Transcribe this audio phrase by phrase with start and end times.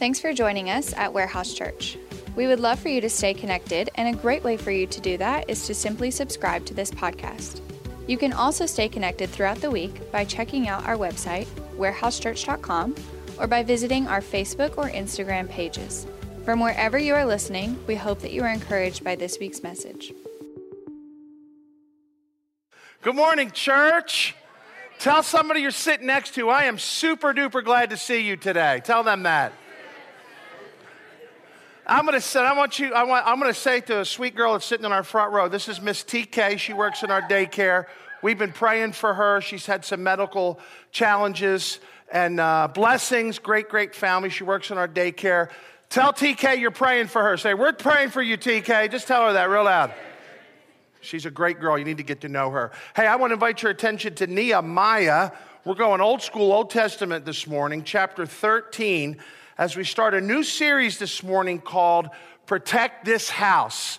[0.00, 1.98] Thanks for joining us at Warehouse Church.
[2.34, 4.98] We would love for you to stay connected, and a great way for you to
[4.98, 7.60] do that is to simply subscribe to this podcast.
[8.06, 11.44] You can also stay connected throughout the week by checking out our website,
[11.76, 12.94] warehousechurch.com,
[13.38, 16.06] or by visiting our Facebook or Instagram pages.
[16.46, 20.14] From wherever you are listening, we hope that you are encouraged by this week's message.
[23.02, 24.34] Good morning, church.
[24.98, 28.80] Tell somebody you're sitting next to, I am super duper glad to see you today.
[28.82, 29.52] Tell them that.
[31.90, 34.52] I'm gonna say, I want you, I want, I'm gonna say to a sweet girl
[34.52, 36.56] that's sitting in our front row, this is Miss TK.
[36.56, 37.86] She works in our daycare.
[38.22, 39.40] We've been praying for her.
[39.40, 40.60] She's had some medical
[40.92, 41.80] challenges
[42.12, 43.40] and uh, blessings.
[43.40, 44.30] Great, great family.
[44.30, 45.50] She works in our daycare.
[45.88, 47.36] Tell TK you're praying for her.
[47.36, 48.88] Say, we're praying for you, TK.
[48.92, 49.92] Just tell her that real loud.
[51.00, 51.76] She's a great girl.
[51.76, 52.70] You need to get to know her.
[52.94, 55.32] Hey, I want to invite your attention to Nehemiah.
[55.64, 59.20] We're going old school, Old Testament this morning, chapter 13
[59.60, 62.08] as we start a new series this morning called
[62.46, 63.98] Protect This House.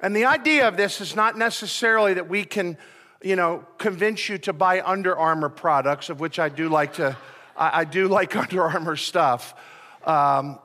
[0.00, 2.78] And the idea of this is not necessarily that we can,
[3.20, 7.16] you know, convince you to buy Under Armour products, of which I do like to,
[7.56, 9.60] I, I do like Under Armour stuff.
[10.04, 10.60] Um,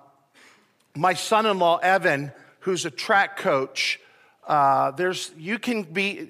[0.96, 4.00] my son-in-law Evan, who's a track coach,
[4.48, 6.30] uh, there's you can be.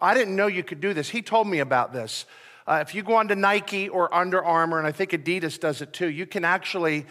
[0.00, 1.08] I didn't know you could do this.
[1.08, 2.26] He told me about this.
[2.64, 5.92] Uh, if you go onto Nike or Under Armour, and I think Adidas does it
[5.92, 7.06] too, you can actually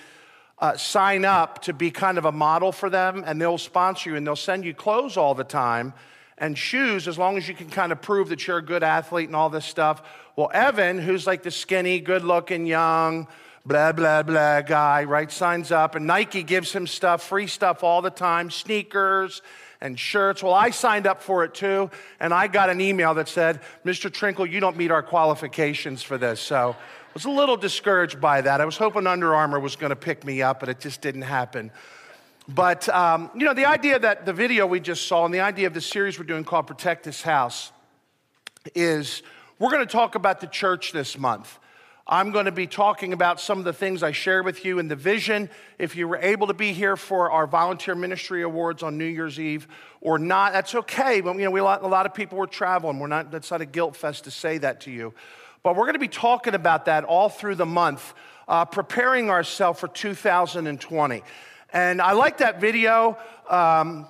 [0.62, 4.16] uh, sign up to be kind of a model for them, and they'll sponsor you
[4.16, 5.94] and they'll send you clothes all the time
[6.38, 9.28] and shoes as long as you can kind of prove that you're a good athlete
[9.28, 10.02] and all this stuff.
[10.36, 13.28] Well, Evan, who's like the skinny, good looking, young,
[13.66, 18.02] blah, blah, blah guy, right, signs up, and Nike gives him stuff, free stuff all
[18.02, 19.42] the time, sneakers
[19.82, 20.44] and shirts.
[20.44, 24.10] Well, I signed up for it too, and I got an email that said, Mr.
[24.10, 26.40] Trinkle, you don't meet our qualifications for this.
[26.40, 26.76] So
[27.14, 28.62] was a little discouraged by that.
[28.62, 31.24] I was hoping Under Armour was going to pick me up, but it just didn't
[31.24, 31.72] happen.
[32.48, 35.68] But, um, you know, the idea that the video we just saw and the idea
[35.68, 37.72] of the series we're doing called Protect This House
[38.74, 39.22] is
[39.60, 41.60] we're going to talk about the church this month.
[42.12, 44.88] I'm going to be talking about some of the things I shared with you in
[44.88, 45.48] the vision.
[45.78, 49.40] If you were able to be here for our volunteer ministry awards on New Year's
[49.40, 49.68] Eve
[50.02, 51.22] or not, that's okay.
[51.22, 52.98] But you know, we, a lot of people were traveling.
[52.98, 53.30] We're not.
[53.30, 55.14] That's not a guilt fest to say that to you.
[55.62, 58.14] But we're going to be talking about that all through the month,
[58.48, 61.24] uh, preparing ourselves for 2020.
[61.74, 63.18] And I like that video.
[63.50, 64.08] Um,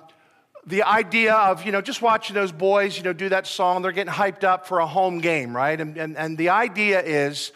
[0.66, 3.92] the idea of, you know, just watching those boys, you know, do that song, they're
[3.92, 5.80] getting hyped up for a home game, right?
[5.80, 7.52] And, and, and the idea is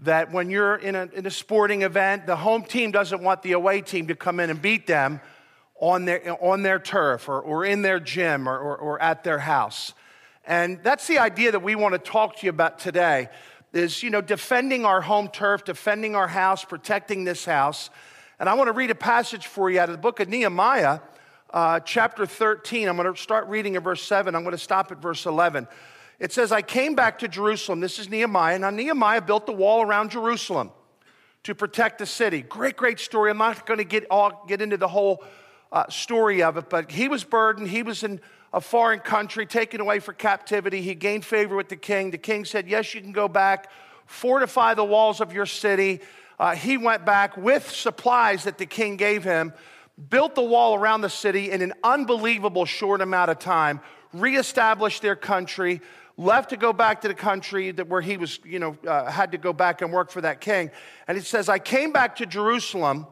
[0.00, 3.52] that when you're in a, in a sporting event, the home team doesn't want the
[3.52, 5.20] away team to come in and beat them
[5.80, 9.38] on their, on their turf or, or in their gym or, or, or at their
[9.38, 9.92] house.
[10.46, 13.28] And that's the idea that we want to talk to you about today
[13.72, 17.90] is, you know, defending our home turf, defending our house, protecting this house.
[18.38, 21.00] And I want to read a passage for you out of the book of Nehemiah,
[21.52, 22.88] uh, chapter 13.
[22.88, 24.34] I'm going to start reading at verse 7.
[24.34, 25.66] I'm going to stop at verse 11.
[26.20, 27.80] It says, I came back to Jerusalem.
[27.80, 28.58] This is Nehemiah.
[28.58, 30.70] Now, Nehemiah built the wall around Jerusalem
[31.44, 32.42] to protect the city.
[32.42, 33.30] Great, great story.
[33.30, 35.24] I'm not going to get, all, get into the whole
[35.72, 37.68] uh, story of it, but he was burdened.
[37.68, 38.20] He was in
[38.54, 40.80] a foreign country, taken away for captivity.
[40.80, 42.12] He gained favor with the king.
[42.12, 43.68] The king said, Yes, you can go back,
[44.06, 46.00] fortify the walls of your city.
[46.38, 49.52] Uh, he went back with supplies that the king gave him,
[50.08, 53.80] built the wall around the city in an unbelievable short amount of time,
[54.12, 55.80] reestablished their country,
[56.16, 59.32] left to go back to the country that where he was, you know, uh, had
[59.32, 60.70] to go back and work for that king.
[61.08, 63.08] And it says, I came back to Jerusalem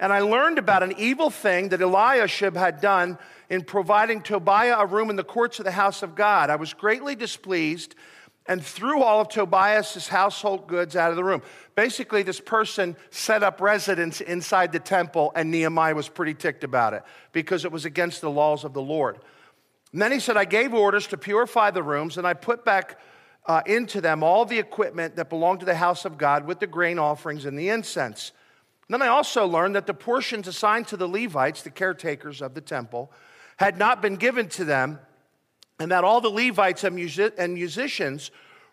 [0.00, 3.18] and I learned about an evil thing that Eliashib had done
[3.48, 6.50] in providing Tobiah a room in the courts of the house of God.
[6.50, 7.94] I was greatly displeased
[8.46, 11.42] and threw all of Tobiah's household goods out of the room.
[11.76, 16.92] Basically, this person set up residence inside the temple, and Nehemiah was pretty ticked about
[16.92, 17.02] it
[17.32, 19.18] because it was against the laws of the Lord.
[19.92, 22.98] And then he said, I gave orders to purify the rooms, and I put back
[23.46, 26.66] uh, into them all the equipment that belonged to the house of God with the
[26.66, 28.32] grain offerings and the incense.
[28.88, 32.60] Then I also learned that the portions assigned to the Levites, the caretakers of the
[32.60, 33.10] temple,
[33.56, 34.98] had not been given to them,
[35.80, 38.30] and that all the Levites and, music- and musicians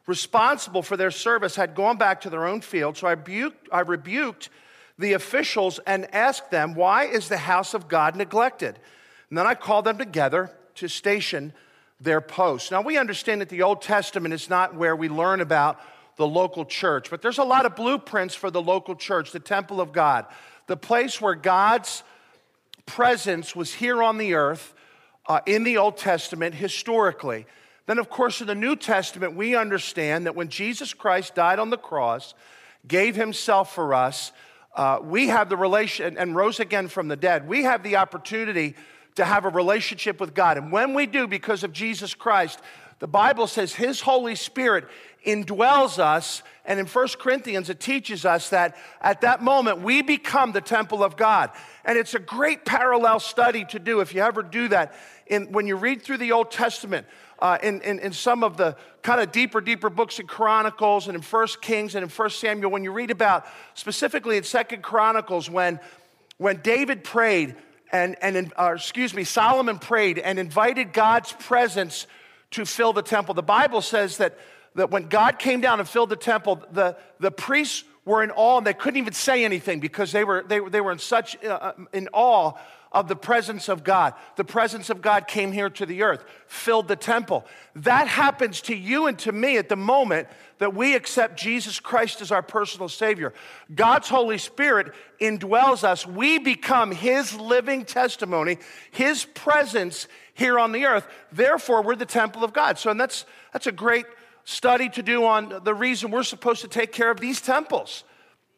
[0.08, 2.98] responsible for their service had gone back to their own field.
[2.98, 4.50] So I rebuked, I rebuked
[4.98, 8.80] the officials and asked them, Why is the house of God neglected?
[9.30, 11.54] And then I called them together to station
[12.00, 12.72] their posts.
[12.72, 15.80] Now, we understand that the Old Testament is not where we learn about
[16.21, 19.81] the local church, but there's a lot of blueprints for the local church, the temple
[19.81, 20.27] of God,
[20.68, 22.03] the place where God's
[22.85, 24.75] presence was here on the earth
[25.25, 27.47] uh, in the Old Testament historically.
[27.88, 31.71] Then, of course, in the New Testament, we understand that when Jesus Christ died on
[31.71, 32.35] the cross,
[32.88, 34.31] gave himself for us,
[34.75, 38.75] uh, we have the relation, and rose again from the dead, we have the opportunity
[39.15, 40.59] to have a relationship with God.
[40.59, 42.62] And when we do, because of Jesus Christ,
[43.01, 44.88] the Bible says His Holy Spirit
[45.25, 46.44] indwells us.
[46.65, 51.03] And in 1 Corinthians, it teaches us that at that moment we become the temple
[51.03, 51.50] of God.
[51.83, 54.94] And it's a great parallel study to do if you ever do that.
[55.25, 57.07] In, when you read through the Old Testament,
[57.39, 61.15] uh, in, in, in, some of the kind of deeper, deeper books in Chronicles and
[61.15, 65.50] in First Kings and in First Samuel, when you read about specifically in Second Chronicles,
[65.50, 65.80] when,
[66.38, 67.56] when David prayed
[67.92, 72.06] and, and excuse me, Solomon prayed and invited God's presence
[72.51, 73.33] to fill the temple.
[73.33, 74.38] The Bible says that,
[74.75, 78.57] that when God came down and filled the temple, the, the priests were in awe
[78.57, 81.50] and they couldn't even say anything because they were, they, they were in such uh,
[81.50, 82.53] uh, in awe
[82.92, 84.13] of the presence of God.
[84.36, 87.45] The presence of God came here to the earth, filled the temple.
[87.75, 90.27] That happens to you and to me at the moment
[90.57, 93.33] that we accept Jesus Christ as our personal Savior.
[93.74, 96.06] God's Holy Spirit indwells us.
[96.06, 98.57] We become His living testimony,
[98.92, 101.07] His presence here on the earth.
[101.31, 102.78] Therefore, we're the temple of God.
[102.78, 104.06] So, and that's, that's a great
[104.44, 108.04] study to do on the reason we're supposed to take care of these temples.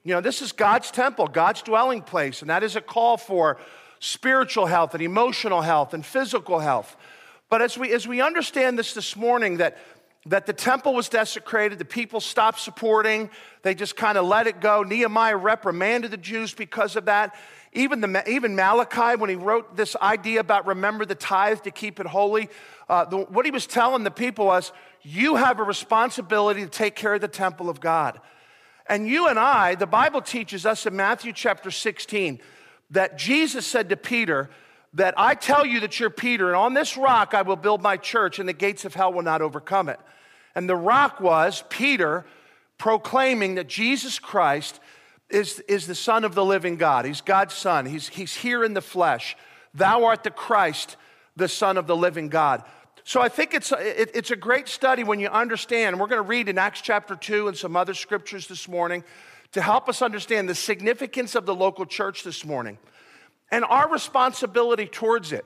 [0.04, 3.58] You know, this is God's temple, God's dwelling place, and that is a call for
[4.00, 6.98] spiritual health and emotional health and physical health.
[7.50, 9.78] But as we, as we understand this this morning, that,
[10.26, 13.30] that the temple was desecrated, the people stopped supporting,
[13.62, 14.84] they just kind of let it go.
[14.84, 17.36] Nehemiah reprimanded the Jews because of that.
[17.74, 22.00] Even, the, even Malachi, when he wrote this idea about remember the tithe to keep
[22.00, 22.50] it holy,
[22.88, 24.72] uh, the, what he was telling the people was,
[25.02, 28.22] you have a responsibility to take care of the temple of God.
[28.88, 32.40] And you and I, the Bible teaches us in Matthew chapter 16
[32.92, 34.50] that Jesus said to Peter,
[34.94, 37.98] that I tell you that you're Peter, and on this rock I will build my
[37.98, 40.00] church, and the gates of hell will not overcome it.
[40.56, 42.26] And the rock was Peter
[42.78, 44.80] proclaiming that Jesus Christ
[45.34, 47.06] is, is the Son of the living God.
[47.06, 47.86] He's God's Son.
[47.86, 49.36] He's, he's here in the flesh.
[49.74, 50.96] Thou art the Christ,
[51.36, 52.64] the Son of the living God.
[53.04, 56.00] So I think it's it, it's a great study when you understand.
[56.00, 59.04] We're going to read in Acts chapter 2 and some other scriptures this morning
[59.52, 62.78] to help us understand the significance of the local church this morning
[63.52, 65.46] and our responsibility towards it.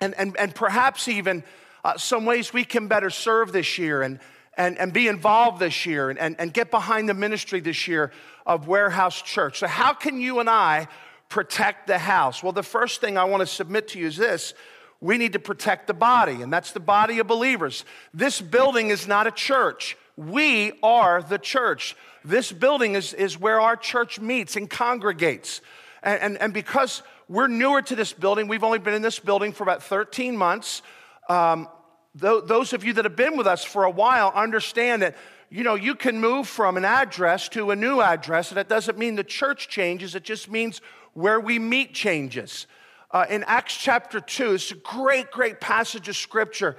[0.00, 1.44] And, and, and perhaps even
[1.82, 4.20] uh, some ways we can better serve this year and,
[4.56, 8.12] and, and be involved this year and, and, and get behind the ministry this year
[8.46, 9.58] of Warehouse Church.
[9.58, 10.88] So, how can you and I
[11.28, 12.42] protect the house?
[12.42, 14.54] Well, the first thing I want to submit to you is this
[15.00, 17.84] we need to protect the body, and that's the body of believers.
[18.14, 21.94] This building is not a church, we are the church.
[22.24, 25.60] This building is, is where our church meets and congregates.
[26.02, 29.52] And, and, and because we're newer to this building, we've only been in this building
[29.52, 30.82] for about 13 months.
[31.28, 31.68] Um,
[32.18, 35.16] those of you that have been with us for a while understand that
[35.48, 38.98] you know, you can move from an address to a new address, and that doesn't
[38.98, 40.80] mean the church changes, it just means
[41.12, 42.66] where we meet changes.
[43.12, 46.76] Uh, in Acts chapter 2, it's a great, great passage of scripture.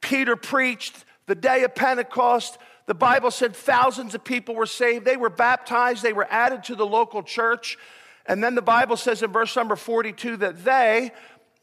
[0.00, 2.56] Peter preached the day of Pentecost.
[2.86, 5.04] The Bible said thousands of people were saved.
[5.04, 7.76] They were baptized, they were added to the local church.
[8.24, 11.12] And then the Bible says in verse number 42 that they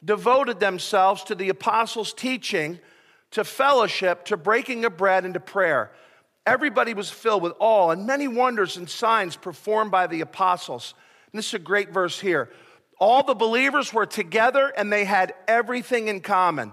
[0.03, 2.79] devoted themselves to the apostles' teaching,
[3.31, 5.91] to fellowship, to breaking of bread, and to prayer.
[6.45, 10.93] Everybody was filled with awe and many wonders and signs performed by the apostles.
[11.31, 12.51] And this is a great verse here.
[12.99, 16.71] All the believers were together and they had everything in common.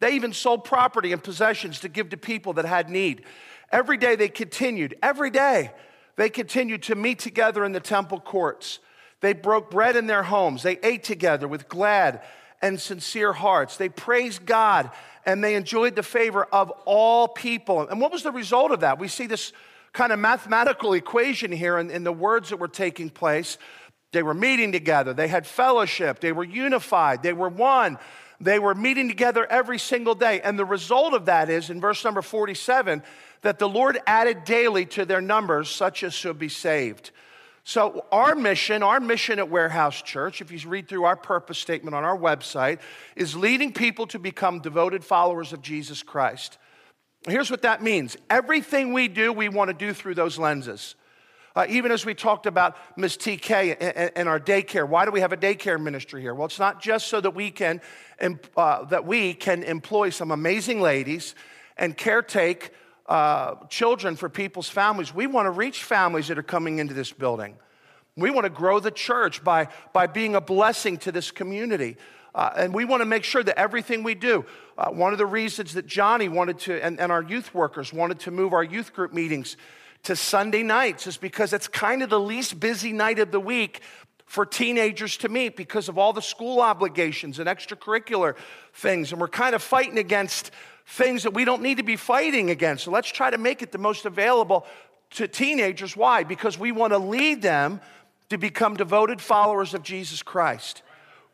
[0.00, 3.24] They even sold property and possessions to give to people that had need.
[3.70, 5.72] Every day they continued, every day
[6.16, 8.78] they continued to meet together in the temple courts.
[9.20, 10.62] They broke bread in their homes.
[10.62, 12.22] They ate together with glad
[12.62, 13.76] and sincere hearts.
[13.76, 14.90] They praised God
[15.28, 17.86] and they enjoyed the favor of all people.
[17.86, 18.98] And what was the result of that?
[18.98, 19.52] We see this
[19.92, 23.58] kind of mathematical equation here in, in the words that were taking place.
[24.12, 27.98] They were meeting together, they had fellowship, they were unified, they were one.
[28.40, 30.40] They were meeting together every single day.
[30.40, 33.02] And the result of that is, in verse number 47,
[33.42, 37.10] that the Lord added daily to their numbers such as should be saved.
[37.68, 41.94] So, our mission, our mission at Warehouse Church, if you read through our purpose statement
[41.94, 42.78] on our website,
[43.14, 46.56] is leading people to become devoted followers of Jesus Christ.
[47.26, 50.94] Here's what that means everything we do, we want to do through those lenses.
[51.54, 53.18] Uh, even as we talked about Ms.
[53.18, 56.34] TK and, and, our daycare, why do we have a daycare ministry here?
[56.34, 57.82] Well, it's not just so that we can
[58.56, 61.34] uh, that we can employ some amazing ladies
[61.76, 62.70] and caretake
[63.08, 65.14] uh, children for people's families.
[65.14, 67.56] We want to reach families that are coming into this building.
[68.16, 71.96] We want to grow the church by, by being a blessing to this community.
[72.34, 74.44] Uh, and we want to make sure that everything we do,
[74.76, 78.20] uh, one of the reasons that Johnny wanted to, and, and our youth workers wanted
[78.20, 79.56] to move our youth group meetings
[80.04, 83.80] to Sunday nights is because it's kind of the least busy night of the week
[84.26, 88.36] for teenagers to meet because of all the school obligations and extracurricular
[88.74, 89.10] things.
[89.10, 90.50] And we're kind of fighting against
[90.88, 92.84] things that we don't need to be fighting against.
[92.84, 94.66] So let's try to make it the most available
[95.10, 95.94] to teenagers.
[95.94, 96.24] Why?
[96.24, 97.80] Because we want to lead them
[98.30, 100.82] to become devoted followers of Jesus Christ.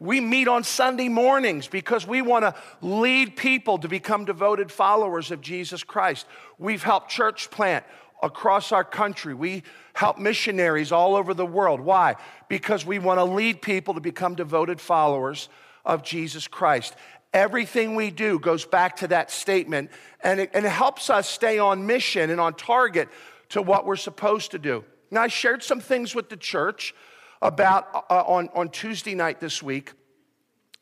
[0.00, 5.30] We meet on Sunday mornings because we want to lead people to become devoted followers
[5.30, 6.26] of Jesus Christ.
[6.58, 7.84] We've helped church plant
[8.22, 9.34] across our country.
[9.34, 11.80] We help missionaries all over the world.
[11.80, 12.16] Why?
[12.48, 15.48] Because we want to lead people to become devoted followers
[15.84, 16.96] of Jesus Christ.
[17.34, 19.90] Everything we do goes back to that statement,
[20.22, 23.08] and it, and it helps us stay on mission and on target
[23.50, 24.84] to what we're supposed to do.
[25.10, 26.94] Now, I shared some things with the church
[27.42, 29.92] about uh, on, on Tuesday night this week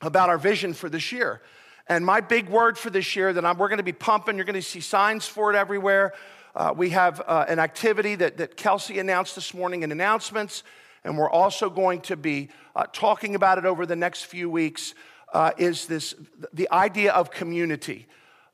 [0.03, 1.41] about our vision for this year.
[1.89, 4.45] And my big word for this year that I'm, we're going to be pumping, you're
[4.45, 6.13] going to see signs for it everywhere.
[6.55, 10.65] Uh, we have uh, an activity that, that Kelsey announced this morning in announcements,
[11.03, 14.95] and we're also going to be uh, talking about it over the next few weeks.
[15.33, 16.15] Uh, is this
[16.53, 18.07] the idea of community?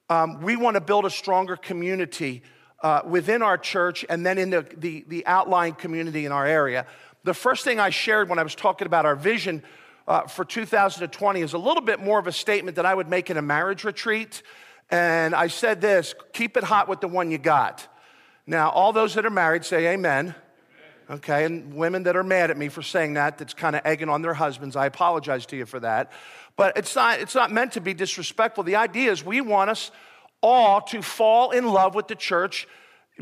[0.09, 2.43] Um, we want to build a stronger community
[2.83, 6.87] uh, within our church and then in the, the, the outlying community in our area.
[7.25, 9.63] The first thing I shared when I was talking about our vision
[10.07, 13.29] uh, for 2020 is a little bit more of a statement that I would make
[13.29, 14.43] in a marriage retreat.
[14.91, 17.87] And I said this keep it hot with the one you got.
[18.47, 20.35] Now, all those that are married say amen.
[21.11, 24.11] Okay, and women that are mad at me for saying that, that's kind of egging
[24.11, 26.13] on their husbands, I apologize to you for that.
[26.55, 28.65] But it's not, it's not meant to be disrespectful.
[28.65, 29.91] The idea is we want us
[30.43, 32.69] all to fall in love with the church,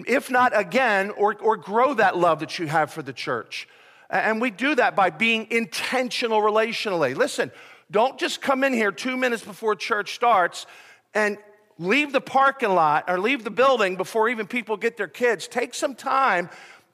[0.07, 3.69] if not again, or, or grow that love that you have for the church.
[4.11, 7.15] And we do that by being intentional relationally.
[7.15, 7.53] Listen,
[7.91, 10.67] don't just come in here two minutes before church starts
[11.15, 11.39] and
[11.79, 15.47] leave the parking lot or leave the building before even people get their kids.
[15.47, 16.51] Take some time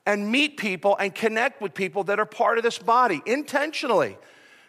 [0.07, 4.17] and meet people and connect with people that are part of this body intentionally.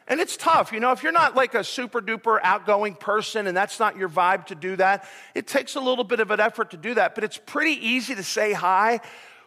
[0.08, 3.56] And it's tough, you know, if you're not like a super duper outgoing person and
[3.56, 6.72] that's not your vibe to do that, it takes a little bit of an effort
[6.72, 7.16] to do that.
[7.16, 9.00] But it's pretty easy to say hi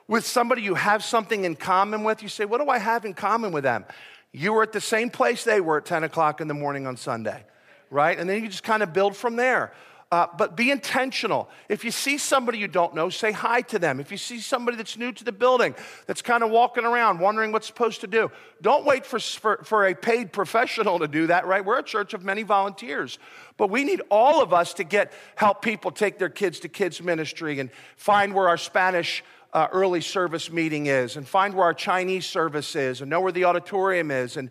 [0.08, 2.22] with somebody you have something in common with.
[2.22, 3.84] You say, What do I have in common with them?
[4.32, 6.96] You were at the same place they were at 10 o'clock in the morning on
[6.96, 7.44] Sunday,
[7.90, 8.18] right?
[8.18, 9.72] And then you just kind of build from there.
[10.16, 11.46] Uh, but be intentional.
[11.68, 14.00] If you see somebody you don't know, say hi to them.
[14.00, 15.74] If you see somebody that's new to the building,
[16.06, 18.30] that's kind of walking around wondering what's supposed to do,
[18.62, 21.62] don't wait for, for, for, a paid professional to do that, right?
[21.62, 23.18] We're a church of many volunteers.
[23.58, 27.02] But we need all of us to get help people take their kids to kids
[27.02, 27.68] ministry and
[27.98, 32.74] find where our Spanish uh, early service meeting is and find where our Chinese service
[32.74, 34.48] is and know where the auditorium is and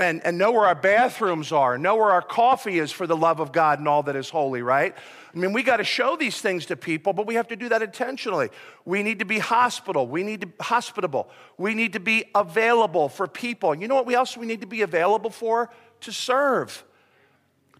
[0.00, 3.38] and, and know where our bathrooms are, know where our coffee is for the love
[3.38, 4.94] of God and all that is holy, right?
[5.32, 7.68] I mean, we got to show these things to people, but we have to do
[7.68, 8.48] that intentionally.
[8.84, 10.08] We need to be hospital.
[10.08, 11.28] We need to hospitable.
[11.58, 13.74] We need to be available for people.
[13.74, 15.70] You know what we else we need to be available for?
[16.00, 16.82] To serve.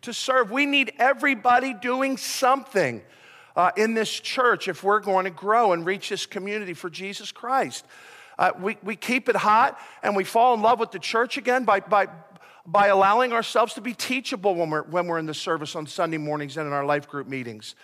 [0.03, 0.50] To serve.
[0.50, 3.03] We need everybody doing something
[3.57, 7.33] uh, in this church if we're going to grow and reach this community for Jesus
[7.33, 7.85] Christ.
[8.40, 11.64] Uh, we, we keep it hot and we fall in love with the church again
[11.64, 12.09] by, by,
[12.64, 16.16] by allowing ourselves to be teachable when we're, when we're in the service on Sunday
[16.16, 17.75] mornings and in our life group meetings.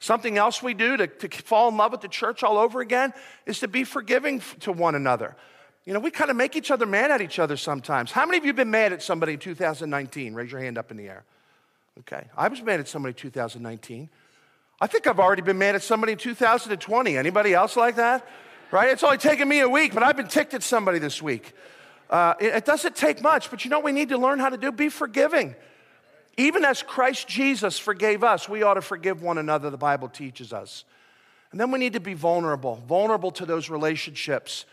[0.00, 3.12] Something else we do to, to fall in love with the church all over again
[3.46, 5.36] is to be forgiving to one another.
[5.84, 8.10] You know, we kind of make each other mad at each other sometimes.
[8.10, 10.34] How many of you have been mad at somebody in 2019?
[10.34, 11.22] Raise your hand up in the air.
[12.00, 12.26] Okay.
[12.36, 14.08] I was mad at somebody in 2019.
[14.80, 17.16] I think I've already been mad at somebody in 2020.
[17.16, 18.26] Anybody else like that?
[18.70, 18.90] Right?
[18.90, 21.52] It's only taken me a week, but I've been ticked at somebody this week.
[22.08, 24.48] Uh, it, it doesn't take much, but you know what we need to learn how
[24.48, 24.72] to do?
[24.72, 25.54] Be forgiving.
[26.36, 30.52] Even as Christ Jesus forgave us, we ought to forgive one another, the Bible teaches
[30.52, 30.84] us.
[31.50, 34.64] And then we need to be vulnerable, vulnerable to those relationships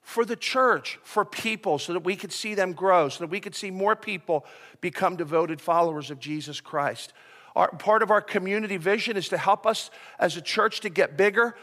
[0.00, 3.40] for the church, for people, so that we could see them grow, so that we
[3.40, 4.44] could see more people
[4.80, 7.12] become devoted followers of Jesus Christ.
[7.56, 11.16] Our, part of our community vision is to help us as a church to get
[11.16, 11.56] bigger,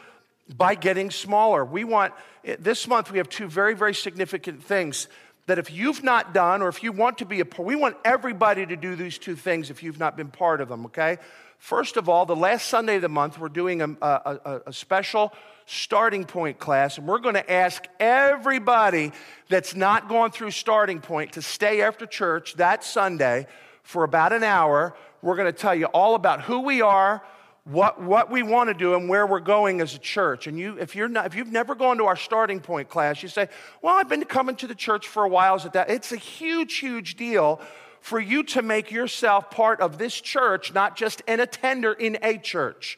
[0.57, 1.63] by getting smaller.
[1.63, 5.07] We want, eh, this month we have two very, very significant things
[5.47, 7.97] that if you've not done or if you want to be a part, we want
[8.05, 11.17] everybody to do these two things if you've not been part of them, okay?
[11.57, 15.33] First of all, the last Sunday of the month, we're doing a, a, a special
[15.65, 19.11] starting point class, and we're going to ask everybody
[19.47, 23.45] that's not gone through starting point to stay after church that Sunday
[23.83, 24.95] for about an hour.
[25.21, 27.21] We're going to tell you all about who we are,
[27.65, 30.47] what, what we want to do and where we're going as a church.
[30.47, 33.29] And you, if, you're not, if you've never gone to our starting point class, you
[33.29, 33.49] say,
[33.81, 35.55] Well, I've been coming to the church for a while.
[35.55, 35.89] Is it that?
[35.89, 37.61] It's a huge, huge deal
[38.01, 42.37] for you to make yourself part of this church, not just an attender in a
[42.37, 42.97] church.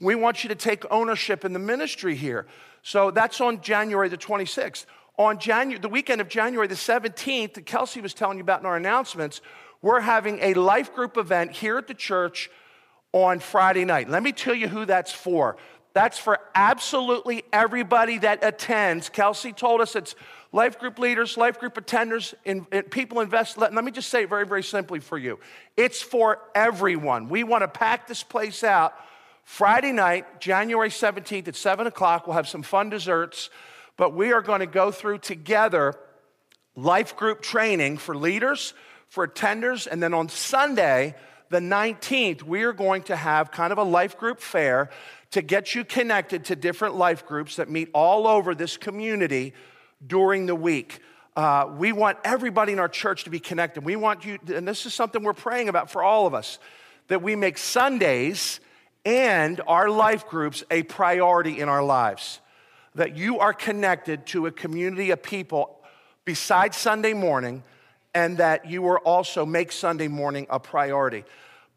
[0.00, 2.46] We want you to take ownership in the ministry here.
[2.82, 4.84] So that's on January the 26th.
[5.16, 8.66] On January, the weekend of January the 17th, that Kelsey was telling you about in
[8.66, 9.40] our announcements,
[9.80, 12.50] we're having a life group event here at the church
[13.14, 14.10] on Friday night.
[14.10, 15.56] Let me tell you who that's for.
[15.92, 19.08] That's for absolutely everybody that attends.
[19.08, 20.16] Kelsey told us it's
[20.50, 23.56] life group leaders, life group attenders, in people invest.
[23.56, 25.38] Let, let me just say it very, very simply for you.
[25.76, 27.28] It's for everyone.
[27.28, 28.94] We want to pack this place out.
[29.44, 33.48] Friday night, January 17th at 7 o'clock, we'll have some fun desserts,
[33.96, 35.94] but we are going to go through together
[36.74, 38.74] life group training for leaders,
[39.06, 41.14] for attenders, and then on Sunday,
[41.54, 44.90] the 19th, we are going to have kind of a life group fair
[45.30, 49.54] to get you connected to different life groups that meet all over this community
[50.04, 50.98] during the week.
[51.36, 53.84] Uh, we want everybody in our church to be connected.
[53.84, 56.58] We want you, and this is something we're praying about for all of us,
[57.06, 58.58] that we make Sundays
[59.04, 62.40] and our life groups a priority in our lives.
[62.96, 65.78] That you are connected to a community of people
[66.24, 67.62] besides Sunday morning,
[68.12, 71.24] and that you will also make Sunday morning a priority.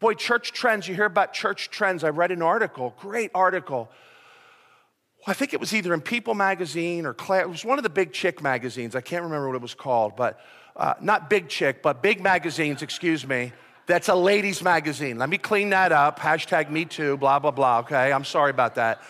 [0.00, 2.04] Boy, church trends, you hear about church trends.
[2.04, 3.90] I read an article, great article.
[5.26, 7.90] I think it was either in People magazine or Claire, it was one of the
[7.90, 8.94] big chick magazines.
[8.94, 10.40] I can't remember what it was called, but
[10.76, 13.52] uh, not Big Chick, but big magazines, excuse me.
[13.86, 15.18] That's a ladies' magazine.
[15.18, 16.20] Let me clean that up.
[16.20, 18.12] Hashtag me too, blah, blah, blah, okay?
[18.12, 19.02] I'm sorry about that.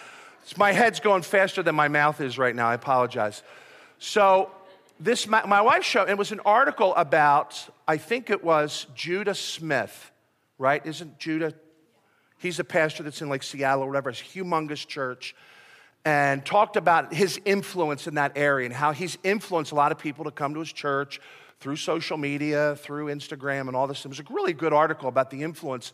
[0.43, 2.69] It's, my head's going faster than my mouth is right now.
[2.69, 3.43] I apologize.
[3.99, 4.51] So,
[4.99, 10.11] this, my wife showed, it was an article about, I think it was Judah Smith
[10.59, 10.85] right?
[10.85, 11.55] Isn't Judah?
[12.39, 15.35] He's a pastor that's in like Seattle or whatever, a humongous church,
[16.05, 19.99] and talked about his influence in that area and how he's influenced a lot of
[19.99, 21.21] people to come to his church
[21.61, 24.05] through social media, through Instagram, and all this.
[24.05, 25.93] It was a really good article about the influence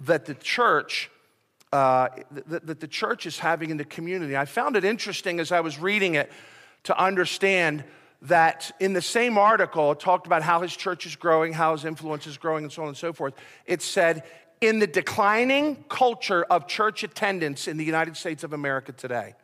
[0.00, 1.10] that the church.
[1.72, 4.36] Uh, that, that the church is having in the community.
[4.36, 6.30] I found it interesting as I was reading it
[6.84, 7.82] to understand
[8.24, 12.26] that in the same article, talked about how his church is growing, how his influence
[12.26, 13.34] is growing, and so on and so forth.
[13.66, 14.24] It said,
[14.60, 19.34] in the declining culture of church attendance in the United States of America today,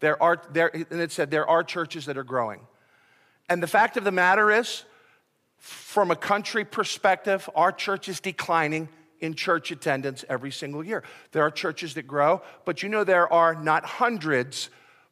[0.00, 2.60] there are, there, and it said, there are churches that are growing.
[3.48, 4.84] And the fact of the matter is,
[5.58, 8.88] from a country perspective, our church is declining
[9.20, 11.04] in church attendance every single year.
[11.32, 14.70] There are churches that grow, but you know there are not hundreds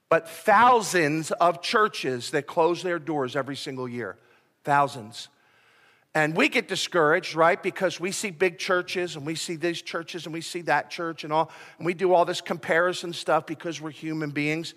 [0.09, 4.17] but thousands of churches that close their doors every single year.
[4.65, 5.29] Thousands.
[6.15, 7.63] And we get discouraged, right?
[7.63, 11.23] Because we see big churches and we see these churches and we see that church
[11.23, 14.75] and all, and we do all this comparison stuff because we're human beings.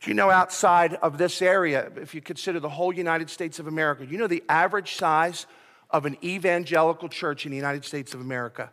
[0.00, 3.68] Do you know outside of this area, if you consider the whole United States of
[3.68, 5.46] America, you know the average size
[5.90, 8.70] of an evangelical church in the United States of America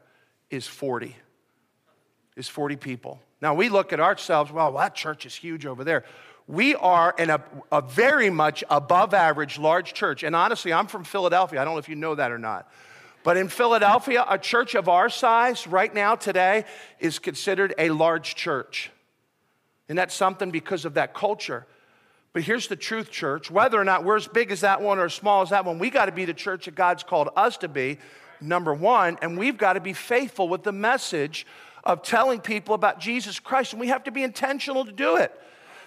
[0.50, 1.16] is 40.
[2.40, 3.20] Is 40 people.
[3.42, 6.06] Now we look at ourselves, well, that church is huge over there.
[6.48, 10.24] We are in a, a very much above average large church.
[10.24, 11.62] And honestly, I'm from Philadelphia.
[11.62, 12.72] I don't know if you know that or not.
[13.24, 16.64] But in Philadelphia, a church of our size right now today
[17.02, 18.90] is considered a large church.
[19.90, 21.68] And that's something because of that culture.
[22.32, 23.52] But here's the truth, church.
[23.52, 25.78] Whether or not we're as big as that one or as small as that one,
[25.78, 27.98] we got to be the church that God's called us to be,
[28.40, 29.18] number one.
[29.22, 31.46] And we've got to be faithful with the message
[31.84, 35.32] of telling people about Jesus Christ, and we have to be intentional to do it.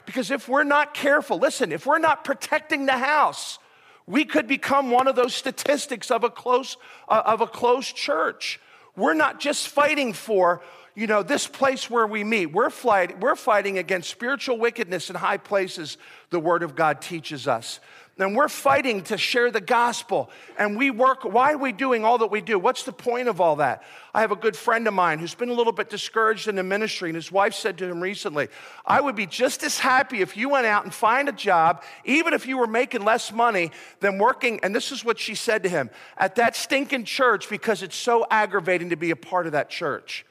[0.07, 3.59] Because if we're not careful, listen, if we're not protecting the house,
[4.07, 6.76] we could become one of those statistics of a close,
[7.09, 8.61] uh, of a closed church.
[8.96, 10.62] We're not just fighting for,
[10.94, 12.46] you know, this place where we meet.
[12.46, 15.98] We're, fight, we're fighting against spiritual wickedness in high places,
[16.31, 17.81] the Word of God teaches us
[18.18, 20.31] and we're fighting to share the gospel.
[20.59, 22.59] And we work, why are we doing all that we do?
[22.59, 23.83] What's the point of all that?
[24.12, 26.62] I have a good friend of mine who's been a little bit discouraged in the
[26.62, 28.48] ministry, and his wife said to him recently,
[28.85, 32.35] I would be just as happy if you went out and find a job, even
[32.35, 33.70] if you were making less money
[34.01, 34.61] than working.
[34.62, 38.27] And this is what she said to him at that stinking church because it's so
[38.31, 40.27] aggravating to be a part of that church.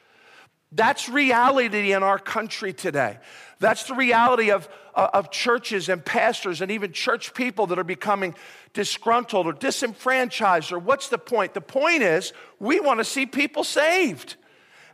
[0.74, 3.18] That's reality in our country today.
[3.62, 7.84] That's the reality of, uh, of churches and pastors and even church people that are
[7.84, 8.34] becoming
[8.74, 10.72] disgruntled or disenfranchised.
[10.72, 11.54] Or what's the point?
[11.54, 14.34] The point is, we want to see people saved.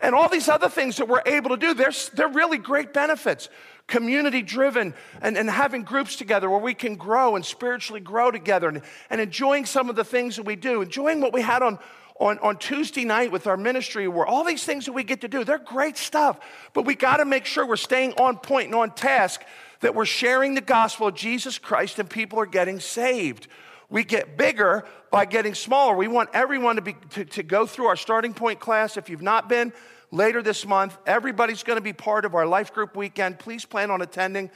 [0.03, 3.49] And all these other things that we're able to do, they're, they're really great benefits.
[3.87, 8.69] Community driven and, and having groups together where we can grow and spiritually grow together
[8.69, 11.79] and, and enjoying some of the things that we do, enjoying what we had on,
[12.19, 15.29] on, on Tuesday night with our ministry, where all these things that we get to
[15.29, 16.41] do, they're great stuff.
[16.73, 19.43] But we got to make sure we're staying on point and on task,
[19.81, 23.47] that we're sharing the gospel of Jesus Christ and people are getting saved.
[23.89, 25.97] We get bigger by getting smaller.
[25.97, 28.97] We want everyone to, be, to, to go through our starting point class.
[28.97, 29.73] If you've not been,
[30.11, 33.39] later this month, everybody's going to be part of our life group weekend.
[33.39, 34.51] Please plan on attending.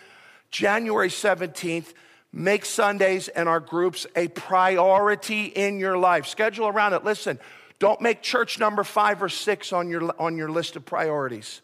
[0.51, 1.95] January 17th,
[2.33, 6.27] make Sundays and our groups a priority in your life.
[6.27, 7.05] Schedule around it.
[7.05, 7.39] Listen,
[7.79, 11.61] don't make church number five or six on your, on your list of priorities.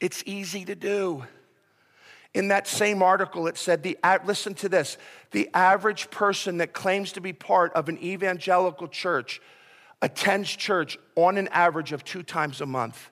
[0.00, 1.24] It's easy to do.
[2.34, 3.96] In that same article, it said, the,
[4.26, 4.98] listen to this
[5.30, 9.40] the average person that claims to be part of an evangelical church
[10.02, 13.10] attends church on an average of two times a month.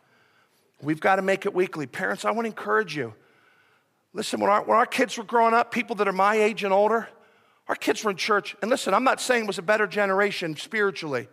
[0.83, 1.87] We've got to make it weekly.
[1.87, 3.15] Parents, I want to encourage you.
[4.17, 6.73] Listen, when our, when our kids were growing up, people that are my age and
[6.73, 7.09] older,
[7.67, 8.55] our kids were in church.
[8.63, 11.29] And listen, I'm not saying it was a better generation spiritually,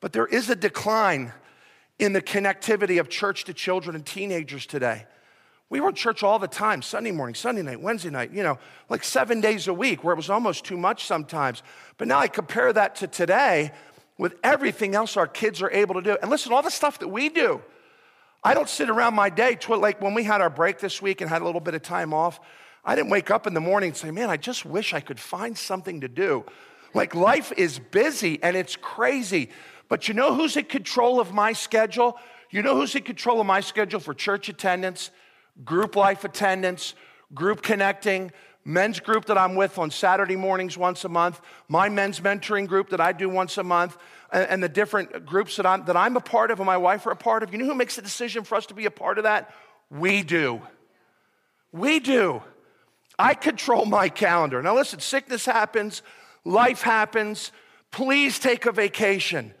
[0.00, 1.32] but there is a decline
[1.98, 5.06] in the connectivity of church to children and teenagers today.
[5.70, 8.58] We were in church all the time Sunday morning, Sunday night, Wednesday night, you know,
[8.90, 11.62] like seven days a week, where it was almost too much sometimes.
[11.96, 13.70] But now I compare that to today
[14.18, 16.18] with everything else our kids are able to do.
[16.20, 17.62] And listen, all the stuff that we do.
[18.42, 21.28] I don't sit around my day, like when we had our break this week and
[21.28, 22.40] had a little bit of time off,
[22.84, 25.20] I didn't wake up in the morning and say, man, I just wish I could
[25.20, 26.44] find something to do.
[26.94, 29.50] Like life is busy and it's crazy.
[29.88, 32.18] But you know who's in control of my schedule?
[32.50, 35.10] You know who's in control of my schedule for church attendance?
[35.64, 36.94] group life attendance,
[37.34, 38.32] group connecting,
[38.64, 42.90] men's group that I'm with on Saturday mornings once a month, my men's mentoring group
[42.90, 43.96] that I do once a month,
[44.32, 47.10] and, the different groups that I'm, that I'm a part of and my wife are
[47.10, 47.52] a part of.
[47.52, 49.52] You know who makes the decision for us to be a part of that?
[49.90, 50.62] We do.
[51.72, 52.42] We do.
[53.18, 54.62] I control my calendar.
[54.62, 56.02] Now, listen, sickness happens,
[56.44, 57.52] life happens.
[57.90, 59.52] Please take a vacation.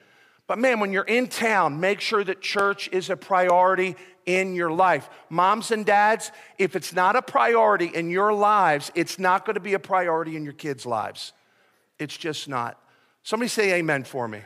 [0.46, 4.70] But man, when you're in town, make sure that church is a priority in your
[4.70, 5.08] life.
[5.28, 9.60] Moms and dads, if it's not a priority in your lives, it's not going to
[9.60, 11.32] be a priority in your kids' lives.
[11.98, 12.80] It's just not.
[13.22, 14.40] Somebody say amen for me.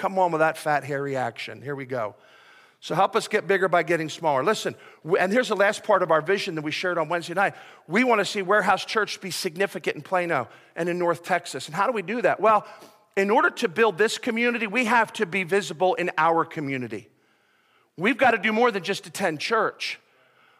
[0.00, 1.60] Come on with that fat, hairy action.
[1.60, 2.14] Here we go.
[2.80, 4.42] So help us get bigger by getting smaller.
[4.42, 4.74] Listen,
[5.18, 7.52] and here's the last part of our vision that we shared on Wednesday night.
[7.86, 11.66] We want to see Warehouse Church be significant in Plano and in North Texas.
[11.66, 12.40] And how do we do that?
[12.40, 12.66] Well,
[13.14, 17.10] in order to build this community, we have to be visible in our community.
[17.98, 20.00] We've got to do more than just attend church.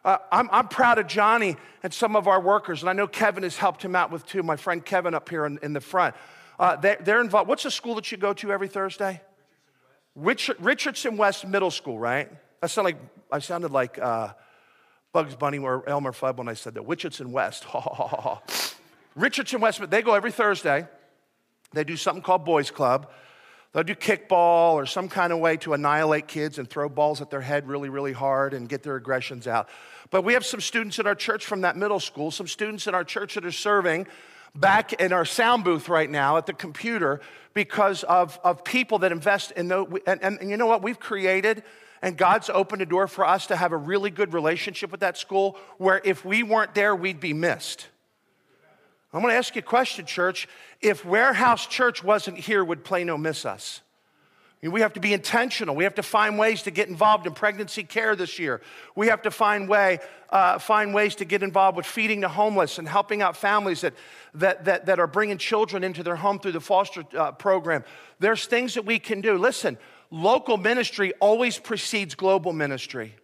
[0.04, 3.44] Uh, I'm, I'm, proud of Johnny and some of our workers, and I know Kevin
[3.44, 4.42] has helped him out with too.
[4.42, 6.14] My friend Kevin up here in, in the front.
[6.58, 7.48] Uh, they, are involved.
[7.48, 9.22] What's the school that you go to every Thursday?
[10.16, 12.30] Richardson West, Richardson West Middle School, right?
[12.62, 12.96] I sound like
[13.30, 14.32] I sounded like uh,
[15.12, 16.82] Bugs Bunny or Elmer Fudd when I said that.
[16.82, 17.66] Richardson West.
[19.14, 19.88] Richardson West.
[19.90, 20.86] They go every Thursday.
[21.72, 23.10] They do something called Boys Club.
[23.72, 27.30] They'll do kickball or some kind of way to annihilate kids and throw balls at
[27.30, 29.68] their head really, really hard and get their aggressions out.
[30.10, 32.96] But we have some students in our church from that middle school, some students in
[32.96, 34.08] our church that are serving
[34.54, 37.20] back in our sound booth right now at the computer
[37.54, 39.88] because of, of people that invest in those.
[40.06, 40.82] And, and, and you know what?
[40.82, 41.62] We've created
[42.02, 45.18] and God's opened a door for us to have a really good relationship with that
[45.18, 47.88] school where if we weren't there, we'd be missed.
[49.12, 50.48] I'm going to ask you a question, church.
[50.80, 53.82] If Warehouse Church wasn't here, would Plano miss us?
[54.62, 55.74] We have to be intentional.
[55.74, 58.60] We have to find ways to get involved in pregnancy care this year.
[58.94, 62.78] We have to find, way, uh, find ways to get involved with feeding the homeless
[62.78, 63.94] and helping out families that,
[64.34, 67.84] that, that, that are bringing children into their home through the foster uh, program.
[68.18, 69.38] There's things that we can do.
[69.38, 69.78] Listen,
[70.10, 73.14] local ministry always precedes global ministry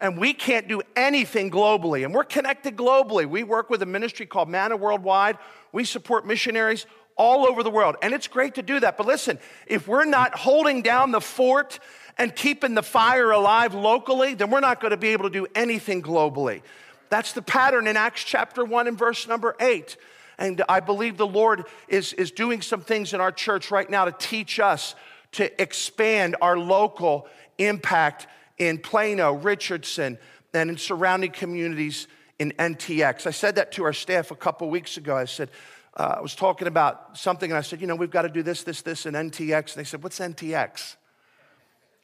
[0.00, 2.04] and we can't do anything globally.
[2.04, 3.26] And we're connected globally.
[3.26, 5.38] We work with a ministry called Manna Worldwide.
[5.72, 6.86] We support missionaries
[7.18, 7.96] all over the world.
[8.00, 8.96] And it's great to do that.
[8.96, 11.78] But listen, if we're not holding down the fort
[12.16, 15.46] and keeping the fire alive locally, then we're not going to be able to do
[15.54, 16.62] anything globally.
[17.10, 19.96] That's the pattern in Acts chapter 1 and verse number 8.
[20.38, 24.04] And I believe the Lord is, is doing some things in our church right now
[24.04, 24.94] to teach us
[25.32, 27.26] to expand our local
[27.58, 30.18] impact in Plano, Richardson,
[30.54, 32.06] and in surrounding communities
[32.38, 33.26] in NTX.
[33.26, 35.16] I said that to our staff a couple weeks ago.
[35.16, 35.50] I said,
[35.98, 38.44] uh, I was talking about something, and I said, you know, we've got to do
[38.44, 39.74] this, this, this, and NTX.
[39.74, 40.94] And they said, what's NTX?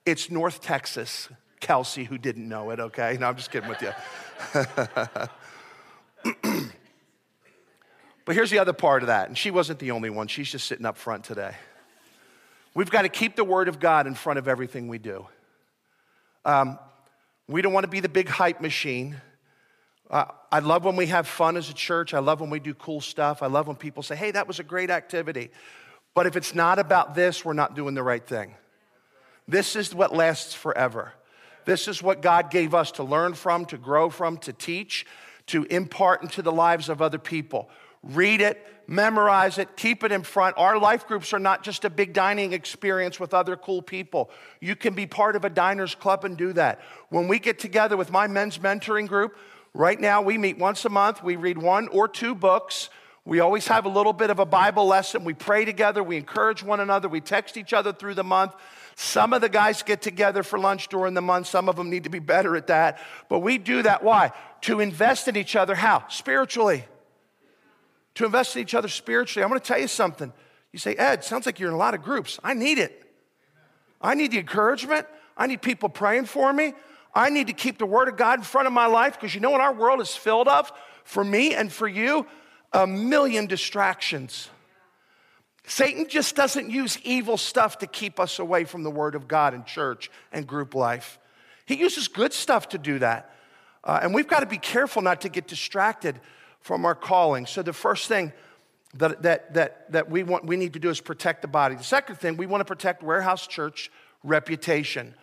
[0.05, 1.29] It's North Texas.
[1.61, 3.17] Kelsey, who didn't know it, okay?
[3.19, 3.93] No, I'm just kidding with you.
[8.25, 10.27] but here's the other part of that, and she wasn't the only one.
[10.27, 11.55] She's just sitting up front today.
[12.75, 15.27] We've got to keep the Word of God in front of everything we do.
[16.45, 16.79] Um,
[17.47, 19.21] we don't want to be the big hype machine.
[20.11, 22.15] I love when we have fun as a church.
[22.15, 23.43] I love when we do cool stuff.
[23.43, 25.51] I love when people say, hey, that was a great activity.
[26.15, 28.55] But if it's not about this, we're not doing the right thing.
[29.49, 31.13] This is what lasts forever.
[31.65, 35.07] This is what God gave us to learn from, to grow from, to teach,
[35.47, 37.69] to impart into the lives of other people.
[38.03, 40.57] Read it, memorize it, keep it in front.
[40.59, 44.31] Our life groups are not just a big dining experience with other cool people.
[44.61, 46.81] You can be part of a diners club and do that.
[47.09, 49.37] When we get together with my men's mentoring group,
[49.75, 51.23] Right now, we meet once a month.
[51.23, 52.91] We read one or two books.
[53.25, 55.25] We always have a little bit of a Bible lesson.
[55.25, 56.03] We pray together.
[56.03, 57.09] We encourage one another.
[57.09, 58.55] We text each other through the month.
[58.95, 61.49] Some of the guys get together for lunch during the month.
[61.49, 63.01] Some of them need to be better at that.
[63.29, 64.05] But we do that.
[64.05, 64.31] Why?
[64.63, 65.75] To invest in each other.
[65.75, 66.05] How?
[66.09, 66.85] Spiritually.
[68.15, 69.43] To invest in each other spiritually.
[69.43, 70.33] I'm going to tell you something.
[70.73, 72.39] You say, Ed, sounds like you're in a lot of groups.
[72.45, 73.03] I need it.
[74.01, 75.07] I need the encouragement.
[75.37, 76.75] I need people praying for me.
[77.15, 79.41] I need to keep the Word of God in front of my life because you
[79.41, 80.73] know what our world is filled of?
[81.05, 82.27] For me and for you,
[82.73, 84.49] a million distractions.
[85.67, 89.55] Satan just doesn't use evil stuff to keep us away from the Word of God
[89.55, 91.19] in church and group life.
[91.67, 93.31] He uses good stuff to do that.
[93.83, 96.21] Uh, and we've got to be careful not to get distracted
[96.61, 97.47] from our calling.
[97.47, 98.33] So, the first thing
[98.95, 101.75] that, that, that, that we, want, we need to do is protect the body.
[101.75, 103.91] The second thing, we want to protect Warehouse Church
[104.23, 105.15] reputation.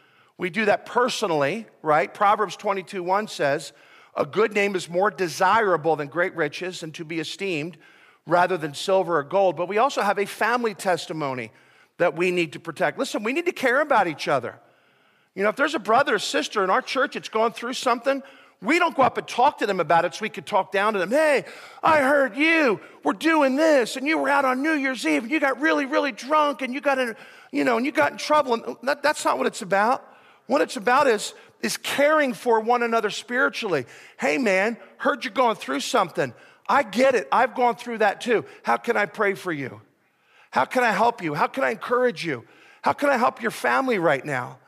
[0.41, 2.11] We do that personally, right?
[2.11, 3.73] Proverbs 22 1 says,
[4.15, 7.77] A good name is more desirable than great riches and to be esteemed
[8.25, 9.55] rather than silver or gold.
[9.55, 11.51] But we also have a family testimony
[11.99, 12.97] that we need to protect.
[12.97, 14.59] Listen, we need to care about each other.
[15.35, 18.23] You know, if there's a brother or sister in our church that's going through something,
[18.63, 20.93] we don't go up and talk to them about it so we could talk down
[20.93, 21.11] to them.
[21.11, 21.45] Hey,
[21.83, 25.31] I heard you were doing this and you were out on New Year's Eve and
[25.31, 27.15] you got really, really drunk and you got in,
[27.51, 28.55] you know, and you got in trouble.
[28.55, 30.07] And that, that's not what it's about.
[30.47, 33.85] What it's about is, is caring for one another spiritually.
[34.19, 36.33] Hey, man, heard you're going through something.
[36.67, 37.27] I get it.
[37.31, 38.45] I've gone through that too.
[38.63, 39.81] How can I pray for you?
[40.51, 41.33] How can I help you?
[41.33, 42.45] How can I encourage you?
[42.81, 44.59] How can I help your family right now?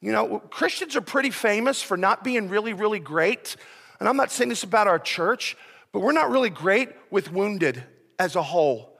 [0.00, 3.56] You know, Christians are pretty famous for not being really, really great.
[4.00, 5.56] And I'm not saying this about our church,
[5.92, 7.84] but we're not really great with wounded
[8.18, 8.91] as a whole.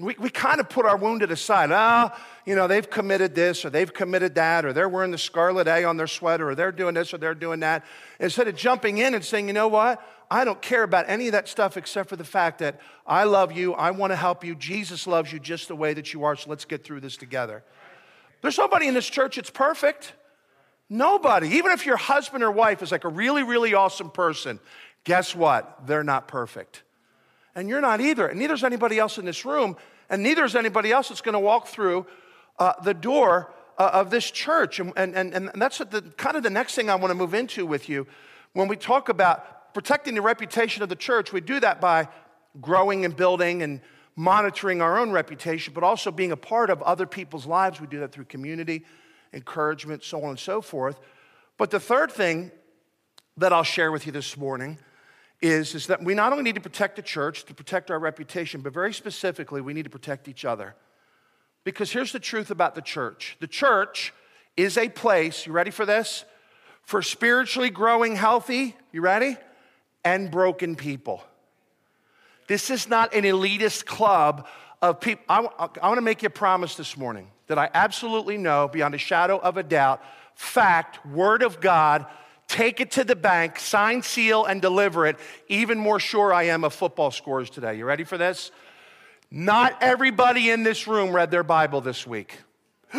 [0.00, 1.70] We, we kind of put our wounded aside.
[1.72, 5.18] Ah, oh, you know, they've committed this or they've committed that or they're wearing the
[5.18, 7.84] scarlet A on their sweater or they're doing this or they're doing that.
[8.18, 10.02] Instead of jumping in and saying, you know what?
[10.30, 13.52] I don't care about any of that stuff except for the fact that I love
[13.52, 13.74] you.
[13.74, 14.54] I want to help you.
[14.54, 16.36] Jesus loves you just the way that you are.
[16.36, 17.64] So let's get through this together.
[18.40, 20.14] There's nobody in this church that's perfect.
[20.88, 21.48] Nobody.
[21.56, 24.60] Even if your husband or wife is like a really, really awesome person,
[25.04, 25.86] guess what?
[25.86, 26.82] They're not perfect.
[27.54, 28.28] And you're not either.
[28.28, 29.76] And neither is anybody else in this room.
[30.08, 32.06] And neither is anybody else that's going to walk through
[32.58, 34.80] uh, the door uh, of this church.
[34.80, 37.34] And, and, and, and that's the, kind of the next thing I want to move
[37.34, 38.06] into with you.
[38.52, 42.08] When we talk about protecting the reputation of the church, we do that by
[42.60, 43.80] growing and building and
[44.16, 47.80] monitoring our own reputation, but also being a part of other people's lives.
[47.80, 48.84] We do that through community
[49.32, 50.98] encouragement, so on and so forth.
[51.56, 52.50] But the third thing
[53.36, 54.78] that I'll share with you this morning
[55.42, 58.60] is, is that we not only need to protect the church, to protect our reputation,
[58.60, 60.74] but very specifically, we need to protect each other.
[61.64, 64.12] Because here's the truth about the church the church
[64.56, 66.24] is a place, you ready for this?
[66.82, 69.36] For spiritually growing healthy, you ready?
[70.04, 71.22] And broken people.
[72.48, 74.46] This is not an elitist club
[74.82, 75.24] of people.
[75.28, 75.46] I,
[75.80, 78.98] I want to make you a promise this morning that I absolutely know beyond a
[78.98, 80.02] shadow of a doubt,
[80.34, 82.06] fact, word of God,
[82.50, 85.16] take it to the bank, sign, seal, and deliver it.
[85.48, 87.78] Even more sure I am of football scores today.
[87.78, 88.50] You ready for this?
[89.30, 92.38] Not everybody in this room read their Bible this week.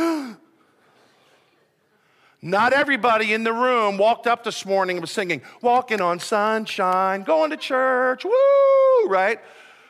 [2.44, 7.24] Not everybody in the room walked up this morning and was singing, Walking on Sunshine,
[7.24, 9.40] going to church, woo, right?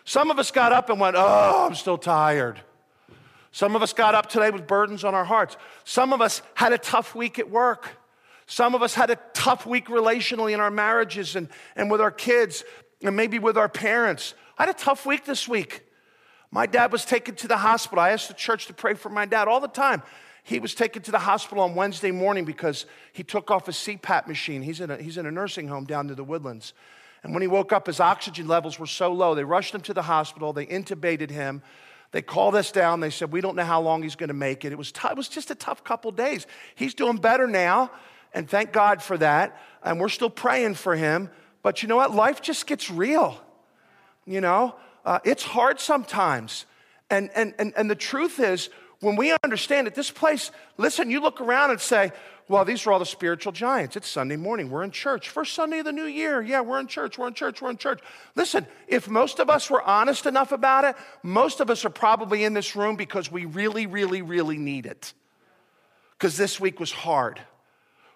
[0.03, 2.59] Some of us got up and went, Oh, I'm still tired.
[3.51, 5.55] Some of us got up today with burdens on our hearts.
[5.83, 8.00] Some of us had a tough week at work.
[8.51, 12.11] Some of us had a tough week relationally in our marriages and, and with our
[12.11, 12.65] kids
[13.01, 14.33] and maybe with our parents.
[14.57, 15.85] I had a tough week this week.
[16.51, 18.03] My dad was taken to the hospital.
[18.03, 20.03] I asked the church to pray for my dad all the time.
[20.43, 24.27] He was taken to the hospital on Wednesday morning because he took off his CPAP
[24.27, 24.63] machine.
[24.63, 26.73] He's in a, he's in a nursing home down near the woodlands.
[27.23, 29.33] And when he woke up, his oxygen levels were so low.
[29.33, 30.51] They rushed him to the hospital.
[30.51, 31.61] They intubated him.
[32.11, 32.99] They called us down.
[32.99, 34.73] They said, We don't know how long he's going to make it.
[34.73, 36.45] It was, t- it was just a tough couple days.
[36.75, 37.91] He's doing better now,
[38.33, 39.59] and thank God for that.
[39.83, 41.29] And we're still praying for him.
[41.63, 42.13] But you know what?
[42.13, 43.39] Life just gets real.
[44.25, 46.65] You know, uh, it's hard sometimes.
[47.09, 51.21] And, and, and, and the truth is, when we understand that this place, listen, you
[51.21, 52.11] look around and say,
[52.47, 53.95] well, these are all the spiritual giants.
[53.95, 54.69] It's Sunday morning.
[54.69, 55.29] We're in church.
[55.29, 56.41] First Sunday of the new year.
[56.41, 57.17] Yeah, we're in church.
[57.17, 57.61] We're in church.
[57.61, 57.99] We're in church.
[58.35, 62.43] Listen, if most of us were honest enough about it, most of us are probably
[62.43, 65.13] in this room because we really, really, really need it.
[66.11, 67.41] Because this week was hard,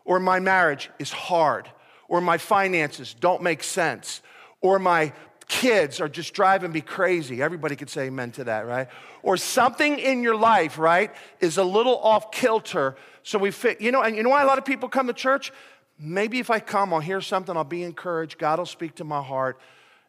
[0.05, 1.69] or my marriage is hard,
[2.07, 4.21] or my finances don't make sense,
[4.61, 5.11] or my
[5.47, 7.41] kids are just driving me crazy.
[7.41, 8.87] Everybody could say amen to that, right?
[9.21, 12.95] Or something in your life, right, is a little off kilter.
[13.23, 15.13] So we fit, you know, and you know why a lot of people come to
[15.13, 15.51] church?
[15.99, 19.21] Maybe if I come, I'll hear something, I'll be encouraged, God will speak to my
[19.21, 19.59] heart,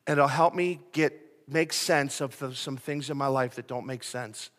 [0.07, 3.69] and it'll help me get make sense of the, some things in my life that
[3.69, 4.51] don't make sense.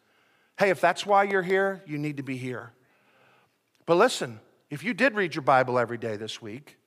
[0.57, 2.71] Hey, if that's why you're here, you need to be here.
[3.85, 6.77] But listen, if you did read your Bible every day this week,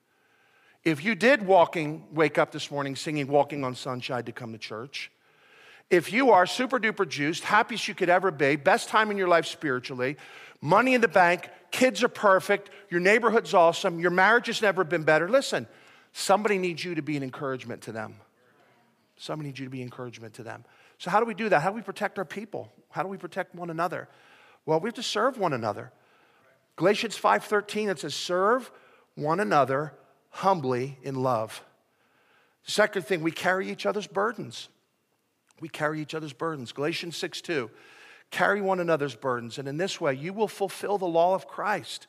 [0.84, 4.58] if you did walking, wake up this morning singing Walking on Sunshine to come to
[4.58, 5.10] church,
[5.90, 9.28] if you are super duper juiced, happiest you could ever be, best time in your
[9.28, 10.16] life spiritually,
[10.60, 15.02] money in the bank, kids are perfect, your neighborhood's awesome, your marriage has never been
[15.02, 15.66] better, listen,
[16.12, 18.14] somebody needs you to be an encouragement to them.
[19.16, 20.64] Somebody needs you to be encouragement to them.
[20.96, 21.60] So, how do we do that?
[21.60, 22.72] How do we protect our people?
[22.88, 24.08] How do we protect one another?
[24.64, 25.92] Well, we have to serve one another.
[26.80, 28.70] Galatians 5:13 it says serve
[29.14, 29.92] one another
[30.30, 31.62] humbly in love.
[32.64, 34.70] The Second thing, we carry each other's burdens.
[35.60, 36.72] We carry each other's burdens.
[36.72, 37.70] Galatians 6 2.
[38.30, 42.06] Carry one another's burdens, and in this way, you will fulfill the law of Christ.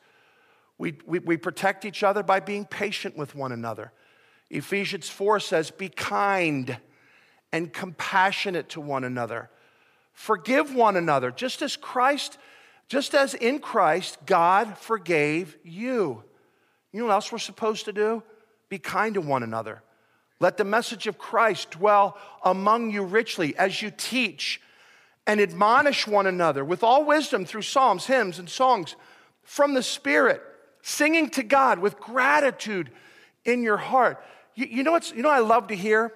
[0.78, 3.92] We, we, we protect each other by being patient with one another.
[4.48, 6.78] Ephesians 4 says, Be kind
[7.52, 9.50] and compassionate to one another.
[10.14, 12.38] Forgive one another, just as Christ,
[12.92, 16.22] just as in Christ, God forgave you.
[16.92, 18.22] You know what else we're supposed to do?
[18.68, 19.82] Be kind to one another.
[20.40, 24.60] Let the message of Christ dwell among you richly as you teach
[25.26, 28.94] and admonish one another with all wisdom through psalms, hymns, and songs
[29.42, 30.42] from the Spirit,
[30.82, 32.90] singing to God with gratitude
[33.46, 34.22] in your heart.
[34.54, 36.12] You, you know what's, you know I love to hear?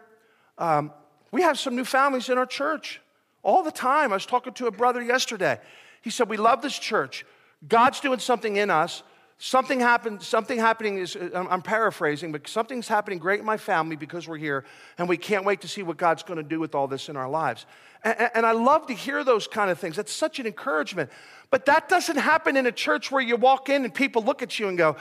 [0.59, 0.93] Um,
[1.33, 3.01] we have some new families in our church
[3.43, 4.13] all the time.
[4.13, 5.59] I was talking to a brother yesterday.
[6.07, 7.27] He said, We love this church.
[7.67, 9.03] God's doing something in us.
[9.39, 13.97] Something happened, something happening is, uh, I'm paraphrasing, but something's happening great in my family
[13.97, 14.65] because we're here,
[14.99, 17.17] and we can't wait to see what God's going to do with all this in
[17.17, 17.67] our lives.
[18.05, 19.97] And, and I love to hear those kind of things.
[19.97, 21.11] That's such an encouragement.
[21.51, 24.61] But that doesn't happen in a church where you walk in and people look at
[24.61, 24.97] you and go,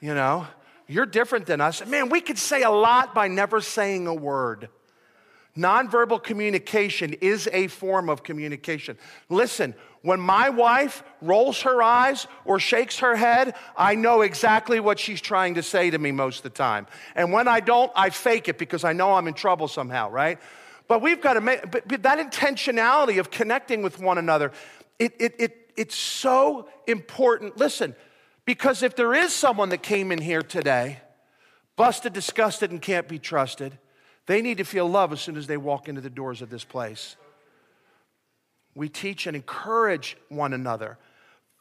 [0.00, 0.46] you know,
[0.86, 1.84] you're different than us.
[1.84, 4.68] Man, we could say a lot by never saying a word.
[5.58, 8.96] Nonverbal communication is a form of communication.
[9.28, 15.00] Listen, when my wife rolls her eyes or shakes her head, I know exactly what
[15.00, 16.86] she's trying to say to me most of the time.
[17.16, 20.38] And when I don't, I fake it because I know I'm in trouble somehow, right?
[20.86, 24.52] But we've got to make but, that intentionality of connecting with one another,
[25.00, 27.56] it, it, it, it's so important.
[27.56, 27.96] Listen,
[28.44, 31.00] because if there is someone that came in here today,
[31.74, 33.76] busted, disgusted, and can't be trusted,
[34.28, 36.62] they need to feel love as soon as they walk into the doors of this
[36.62, 37.16] place.
[38.74, 40.98] We teach and encourage one another.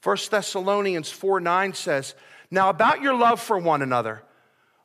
[0.03, 2.13] 1 Thessalonians 4 9 says,
[2.51, 4.21] Now about your love for one another,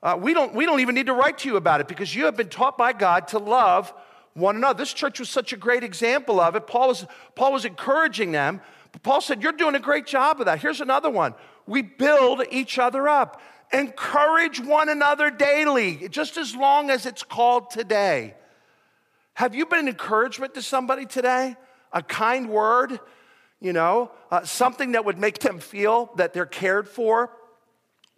[0.01, 2.25] uh, we, don't, we don't even need to write to you about it because you
[2.27, 3.93] have been taught by God to love
[4.35, 4.79] one another.
[4.79, 6.69] This church was such a great example of it.
[6.69, 8.61] Paul was, Paul was encouraging them.
[8.93, 10.61] But Paul said, You're doing a great job of that.
[10.61, 11.35] Here's another one.
[11.67, 13.41] We build each other up.
[13.73, 18.35] Encourage one another daily, just as long as it's called today.
[19.35, 21.57] Have you been an encouragement to somebody today?
[21.93, 23.01] A kind word,
[23.61, 27.31] you know, uh, something that would make them feel that they're cared for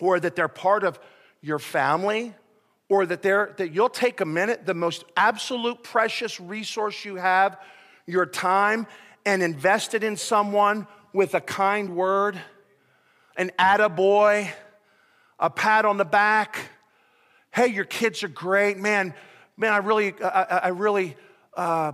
[0.00, 0.98] or that they're part of
[1.40, 2.34] your family
[2.88, 7.58] or that, they're, that you'll take a minute, the most absolute precious resource you have,
[8.06, 8.86] your time,
[9.24, 12.38] and invest it in someone with a kind word,
[13.36, 14.50] an attaboy,
[15.44, 16.56] a pat on the back.
[17.52, 18.78] Hey, your kids are great.
[18.78, 19.12] Man,
[19.58, 21.18] man, I really, I, I really
[21.54, 21.92] uh,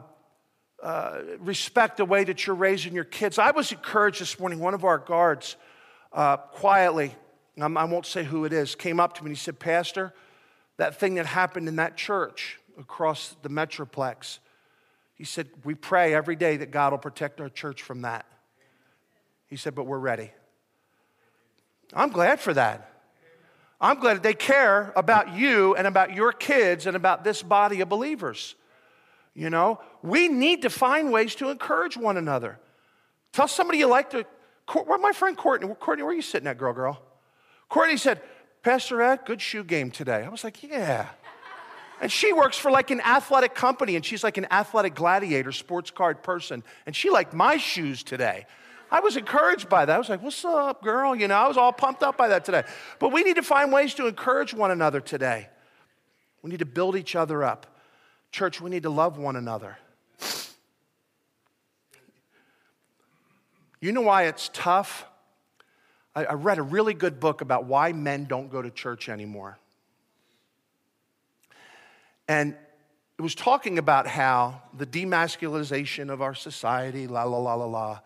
[0.81, 3.41] uh, respect the way that you're raising your kids.
[3.41, 4.61] I was encouraged this morning.
[4.61, 5.57] One of our guards,
[6.13, 7.13] uh, quietly,
[7.61, 10.15] I won't say who it is, came up to me and he said, Pastor,
[10.77, 14.39] that thing that happened in that church across the Metroplex,
[15.15, 18.27] he said, We pray every day that God will protect our church from that.
[19.49, 20.31] He said, But we're ready.
[21.93, 22.87] I'm glad for that.
[23.81, 27.89] I'm glad they care about you and about your kids and about this body of
[27.89, 28.55] believers.
[29.35, 32.59] You know, we need to find ways to encourage one another.
[33.33, 34.27] Tell somebody you like to.
[34.85, 35.73] Where my friend Courtney?
[35.81, 37.01] Courtney, where are you sitting at, girl, girl?
[37.69, 38.21] Courtney said,
[38.63, 40.25] Pastor Ed, good shoe game today.
[40.25, 41.07] I was like, yeah.
[42.03, 45.91] And she works for like an athletic company, and she's like an athletic gladiator, sports
[45.91, 46.63] card person.
[46.87, 48.47] And she liked my shoes today.
[48.91, 49.95] I was encouraged by that.
[49.95, 51.15] I was like, what's up, girl?
[51.15, 52.65] You know, I was all pumped up by that today.
[52.99, 55.49] But we need to find ways to encourage one another today.
[56.43, 57.67] We need to build each other up.
[58.33, 59.79] Church, we need to love one another.
[63.81, 65.07] You know why it's tough?
[66.15, 69.59] I, I read a really good book about why men don't go to church anymore.
[72.29, 72.57] And
[73.19, 78.01] it was talking about how the demasculization of our society, la, la, la, la, la.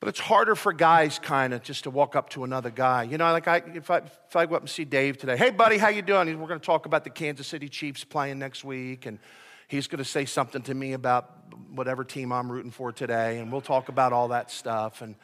[0.00, 3.02] But it's harder for guys kind of just to walk up to another guy.
[3.02, 5.50] You know, like I, if, I, if I go up and see Dave today, hey
[5.50, 6.28] buddy, how you doing?
[6.38, 9.18] We're going to talk about the Kansas City Chiefs playing next week, and
[9.66, 13.50] he's going to say something to me about whatever team I'm rooting for today, and
[13.50, 15.02] we'll talk about all that stuff.
[15.02, 15.16] And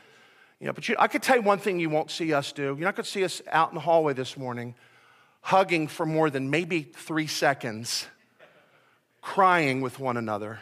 [0.59, 2.62] you know, but you, I could tell you one thing you won't see us do.
[2.62, 4.75] You're not going to see us out in the hallway this morning,
[5.41, 8.09] hugging for more than maybe three seconds,
[9.22, 10.59] crying with one another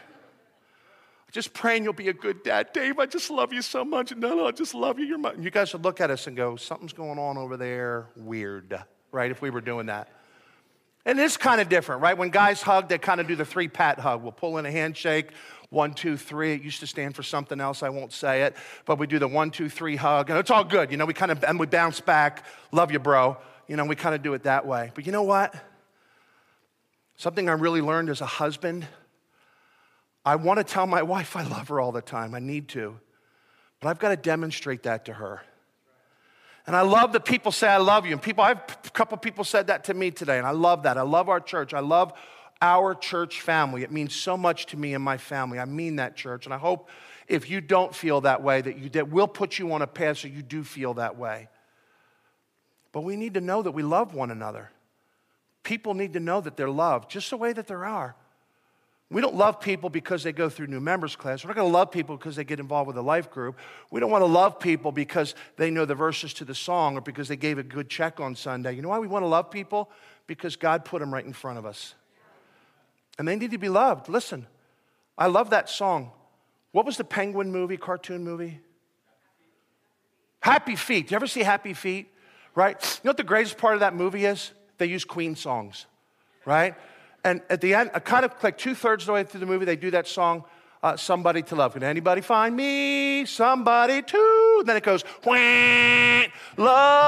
[1.33, 2.71] just praying you'll be a good dad.
[2.73, 4.15] Dave, I just love you so much.
[4.15, 5.05] No, no, I just love you.
[5.05, 5.33] You're my...
[5.33, 8.05] You guys would look at us and go, something's going on over there.
[8.15, 8.79] Weird,
[9.11, 9.31] right?
[9.31, 10.09] If we were doing that.
[11.05, 12.15] And it's kind of different, right?
[12.15, 14.21] When guys hug, they kind of do the three pat hug.
[14.21, 15.31] We'll pull in a handshake,
[15.71, 16.53] one, two, three.
[16.53, 17.81] It used to stand for something else.
[17.81, 18.55] I won't say it,
[18.85, 20.91] but we do the one, two, three hug, and it's all good.
[20.91, 22.45] You know, we kind of and we bounce back.
[22.71, 23.37] Love you, bro.
[23.67, 24.91] You know, we kind of do it that way.
[24.93, 25.53] But you know what?
[27.17, 28.87] Something I really learned as a husband
[30.25, 32.33] I want to tell my wife I love her all the time.
[32.33, 32.99] I need to.
[33.79, 35.41] But I've got to demonstrate that to her.
[36.65, 38.13] And I love that people say, I love you.
[38.13, 40.97] And people, I've a couple people said that to me today, and I love that.
[40.97, 41.73] I love our church.
[41.73, 42.13] I love
[42.61, 43.83] our church family.
[43.83, 45.59] It means so much to me and my family.
[45.59, 46.45] I mean that, church.
[46.45, 46.89] And I hope
[47.27, 50.19] if you don't feel that way, that you that we'll put you on a path
[50.19, 51.49] so you do feel that way.
[52.93, 54.71] But we need to know that we love one another.
[55.63, 58.15] People need to know that they're loved just the way that they are.
[59.13, 61.43] We don't love people because they go through new members class.
[61.43, 63.59] We're not going to love people because they get involved with a life group.
[63.91, 67.01] We don't want to love people because they know the verses to the song or
[67.01, 68.73] because they gave a good check on Sunday.
[68.73, 69.91] You know why we want to love people?
[70.25, 71.93] Because God put them right in front of us.
[73.19, 74.09] And they need to be loved.
[74.09, 74.47] Listen,
[75.15, 76.11] I love that song.
[76.71, 78.61] What was the penguin movie, cartoon movie?
[80.39, 81.11] Happy Feet.
[81.11, 82.11] You ever see Happy Feet?
[82.55, 82.75] Right?
[82.81, 84.51] You know what the greatest part of that movie is?
[84.79, 85.85] They use Queen songs,
[86.45, 86.75] right?
[87.23, 89.65] And at the end, kind of like two thirds of the way through the movie,
[89.65, 90.43] they do that song,
[90.81, 91.73] uh, Somebody to Love.
[91.73, 93.25] Can anybody find me?
[93.25, 94.55] Somebody to.
[94.59, 95.05] And then it goes,
[96.57, 97.05] love.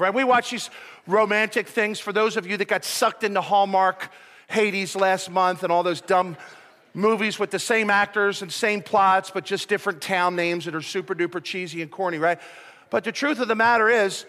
[0.00, 0.12] Right?
[0.12, 0.70] We watch these
[1.06, 2.00] romantic things.
[2.00, 4.10] For those of you that got sucked into Hallmark,
[4.48, 6.36] Hades last month, and all those dumb
[6.94, 10.82] movies with the same actors and same plots, but just different town names that are
[10.82, 12.40] super duper cheesy and corny, right?
[12.90, 14.26] But the truth of the matter is,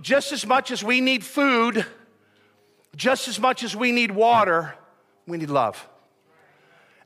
[0.00, 1.86] just as much as we need food,
[2.96, 4.74] just as much as we need water,
[5.26, 5.88] we need love.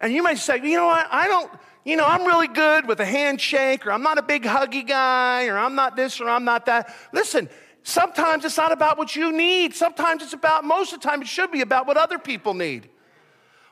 [0.00, 1.50] And you might say, you know what, I don't,
[1.84, 5.46] you know, I'm really good with a handshake, or I'm not a big huggy guy,
[5.46, 6.94] or I'm not this, or I'm not that.
[7.12, 7.48] Listen,
[7.82, 9.74] sometimes it's not about what you need.
[9.74, 12.88] Sometimes it's about, most of the time, it should be about what other people need.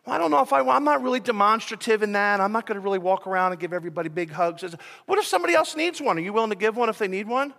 [0.05, 2.41] Well, I don't know if I, I'm not really demonstrative in that.
[2.41, 4.65] I'm not going to really walk around and give everybody big hugs.
[5.07, 6.17] What if somebody else needs one?
[6.17, 7.53] Are you willing to give one if they need one?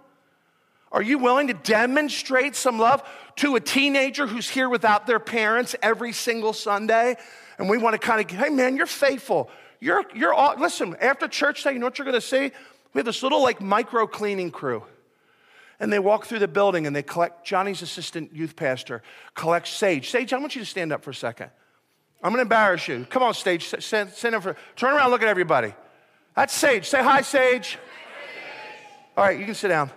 [0.91, 3.03] Are you willing to demonstrate some love
[3.37, 7.17] to a teenager who's here without their parents every single Sunday?
[7.57, 9.49] And we want to kind of, hey man, you're faithful.
[9.79, 12.51] You're, you're all, listen, after church day, you know what you're going to see?
[12.93, 14.83] We have this little like micro cleaning crew.
[15.79, 19.03] And they walk through the building and they collect, Johnny's assistant youth pastor
[19.35, 20.09] collects Sage.
[20.09, 21.51] Sage, I want you to stand up for a second.
[22.23, 23.05] I'm going to embarrass you.
[23.09, 23.67] Come on, Sage.
[23.79, 25.75] Stand, stand up for, turn around, look at everybody.
[26.35, 26.87] That's Sage.
[26.87, 27.77] Say hi, Sage.
[29.15, 29.91] All right, you can sit down.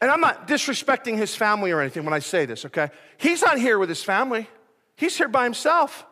[0.00, 2.88] And I'm not disrespecting his family or anything when I say this, okay?
[3.18, 4.48] He's not here with his family.
[4.96, 6.06] He's here by himself.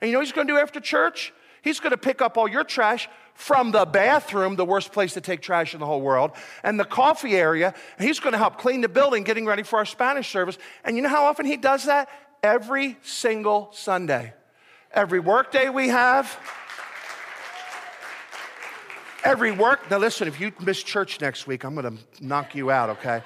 [0.00, 1.32] And you know what he's gonna do after church?
[1.62, 5.42] He's gonna pick up all your trash from the bathroom, the worst place to take
[5.42, 6.30] trash in the whole world,
[6.62, 7.74] and the coffee area.
[7.98, 10.56] He's gonna help clean the building, getting ready for our Spanish service.
[10.84, 12.08] And you know how often he does that?
[12.42, 14.34] Every single Sunday.
[14.92, 16.38] Every workday we have.
[19.24, 22.90] Every work, now listen, if you miss church next week, I'm gonna knock you out,
[22.90, 23.22] okay?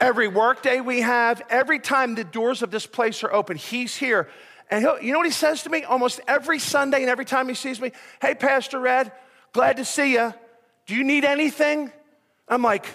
[0.00, 3.94] Every work day we have, every time the doors of this place are open, he's
[3.94, 4.28] here.
[4.70, 7.54] And you know what he says to me almost every Sunday and every time he
[7.54, 7.92] sees me?
[8.20, 9.12] Hey, Pastor Red,
[9.52, 10.32] glad to see you.
[10.86, 11.92] Do you need anything?
[12.48, 12.86] I'm like,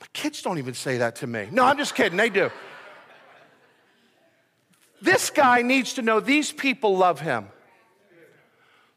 [0.00, 1.48] my kids don't even say that to me.
[1.52, 2.50] No, I'm just kidding, they do.
[5.02, 7.48] This guy needs to know these people love him.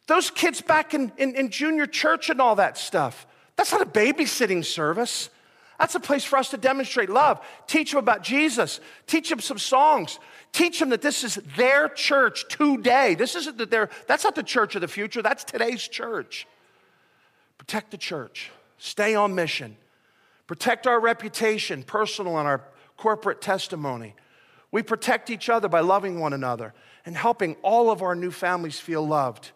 [0.07, 3.85] Those kids back in, in, in junior church and all that stuff, that's not a
[3.85, 5.29] babysitting service.
[5.79, 7.45] That's a place for us to demonstrate love.
[7.67, 8.79] Teach them about Jesus.
[9.05, 10.19] Teach them some songs.
[10.51, 13.13] Teach them that this is their church today.
[13.13, 16.47] This isn't that their, that's not the church of the future, that's today's church.
[17.57, 18.49] Protect the church.
[18.79, 19.75] Stay on mission.
[20.47, 22.63] Protect our reputation, personal and our
[22.95, 24.15] corporate testimony.
[24.71, 26.73] We protect each other by loving one another
[27.05, 29.51] and helping all of our new families feel loved.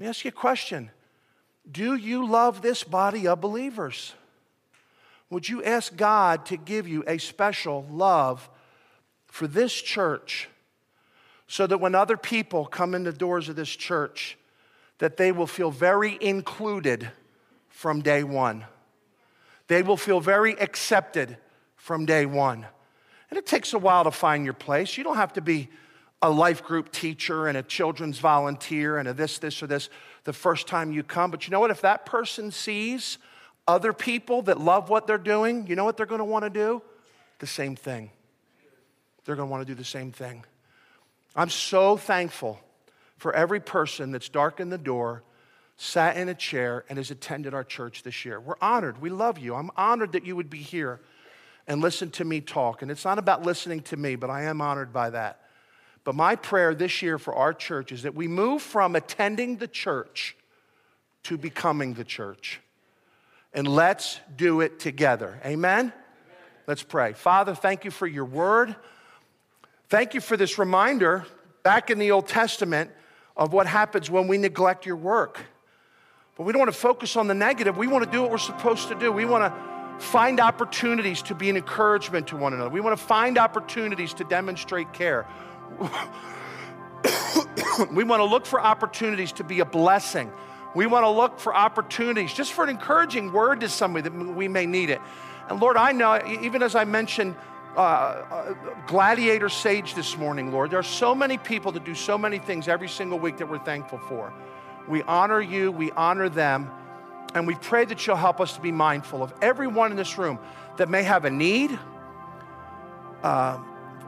[0.00, 0.90] Let me ask you a question
[1.70, 4.14] Do you love this body of believers?
[5.28, 8.48] Would you ask God to give you a special love
[9.26, 10.48] for this church
[11.46, 14.38] so that when other people come in the doors of this church,
[14.98, 17.10] that they will feel very included
[17.68, 18.64] from day one.
[19.68, 21.36] They will feel very accepted
[21.76, 22.66] from day one.
[23.28, 24.96] And it takes a while to find your place.
[24.96, 25.68] You don't have to be
[26.22, 29.88] a life group teacher and a children's volunteer and a this, this, or this
[30.24, 31.30] the first time you come.
[31.30, 31.70] But you know what?
[31.70, 33.18] If that person sees
[33.66, 36.50] other people that love what they're doing, you know what they're going to want to
[36.50, 36.82] do?
[37.38, 38.10] The same thing.
[39.24, 40.44] They're going to want to do the same thing.
[41.34, 42.60] I'm so thankful
[43.16, 45.22] for every person that's darkened the door,
[45.76, 48.40] sat in a chair, and has attended our church this year.
[48.40, 49.00] We're honored.
[49.00, 49.54] We love you.
[49.54, 51.00] I'm honored that you would be here
[51.66, 52.82] and listen to me talk.
[52.82, 55.40] And it's not about listening to me, but I am honored by that.
[56.10, 59.68] But my prayer this year for our church is that we move from attending the
[59.68, 60.34] church
[61.22, 62.60] to becoming the church.
[63.54, 65.40] And let's do it together.
[65.46, 65.92] Amen?
[66.66, 67.12] Let's pray.
[67.12, 68.74] Father, thank you for your word.
[69.88, 71.26] Thank you for this reminder
[71.62, 72.90] back in the Old Testament
[73.36, 75.38] of what happens when we neglect your work.
[76.36, 77.76] But we don't want to focus on the negative.
[77.76, 79.12] We want to do what we're supposed to do.
[79.12, 82.70] We want to find opportunities to be an encouragement to one another.
[82.70, 85.24] We want to find opportunities to demonstrate care.
[87.92, 90.32] we want to look for opportunities to be a blessing.
[90.74, 94.48] We want to look for opportunities just for an encouraging word to somebody that we
[94.48, 95.00] may need it.
[95.48, 97.36] And Lord, I know, even as I mentioned
[97.76, 98.54] uh, uh,
[98.88, 100.72] Gladiator Sage this morning, Lord.
[100.72, 103.60] There are so many people that do so many things every single week that we're
[103.60, 104.32] thankful for.
[104.88, 106.68] We honor you, we honor them,
[107.32, 110.40] and we pray that you'll help us to be mindful of everyone in this room
[110.78, 111.78] that may have a need
[113.22, 113.60] uh,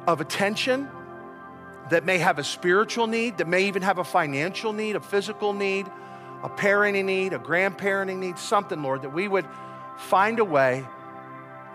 [0.08, 0.88] of attention,
[1.92, 5.52] that may have a spiritual need, that may even have a financial need, a physical
[5.52, 5.86] need,
[6.42, 9.46] a parenting need, a grandparenting need, something, Lord, that we would
[9.96, 10.86] find a way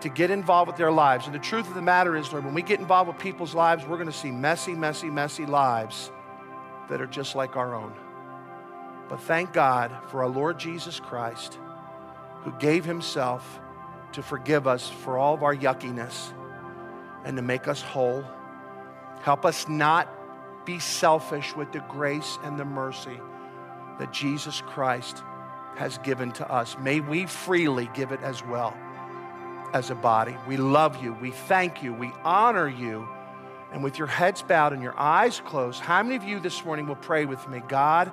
[0.00, 1.26] to get involved with their lives.
[1.26, 3.84] And the truth of the matter is, Lord, when we get involved with people's lives,
[3.86, 6.10] we're going to see messy, messy, messy lives
[6.88, 7.92] that are just like our own.
[9.08, 11.58] But thank God for our Lord Jesus Christ,
[12.42, 13.60] who gave himself
[14.12, 16.32] to forgive us for all of our yuckiness
[17.24, 18.24] and to make us whole.
[19.22, 20.08] Help us not
[20.64, 23.20] be selfish with the grace and the mercy
[23.98, 25.22] that Jesus Christ
[25.76, 26.76] has given to us.
[26.78, 28.76] May we freely give it as well
[29.72, 30.36] as a body.
[30.46, 31.14] We love you.
[31.14, 31.92] We thank you.
[31.94, 33.08] We honor you.
[33.72, 36.86] And with your heads bowed and your eyes closed, how many of you this morning
[36.86, 37.62] will pray with me?
[37.68, 38.10] God,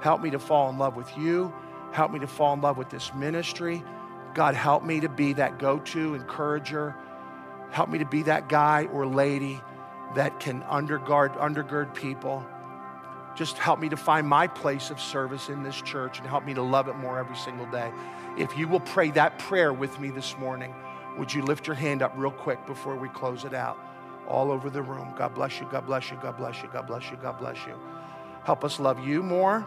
[0.00, 1.52] help me to fall in love with you.
[1.92, 3.82] Help me to fall in love with this ministry.
[4.34, 6.94] God, help me to be that go to encourager.
[7.70, 9.60] Help me to be that guy or lady
[10.14, 12.44] that can undergird, undergird people.
[13.36, 16.54] Just help me to find my place of service in this church and help me
[16.54, 17.92] to love it more every single day.
[18.36, 20.74] If you will pray that prayer with me this morning,
[21.18, 23.78] would you lift your hand up real quick before we close it out?
[24.26, 25.14] All over the room.
[25.16, 25.68] God bless you.
[25.70, 26.18] God bless you.
[26.22, 26.68] God bless you.
[26.72, 27.16] God bless you.
[27.16, 27.74] God bless you.
[28.44, 29.66] Help us love you more.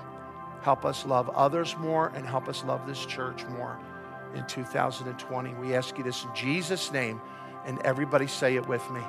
[0.61, 2.11] Help us love others more.
[2.15, 3.79] And help us love this church more
[4.35, 5.53] in 2020.
[5.55, 7.21] We ask you this in Jesus' name.
[7.65, 9.01] And everybody say it with me.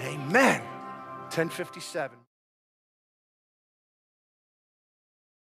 [0.00, 0.62] Amen.
[1.30, 2.27] 1057.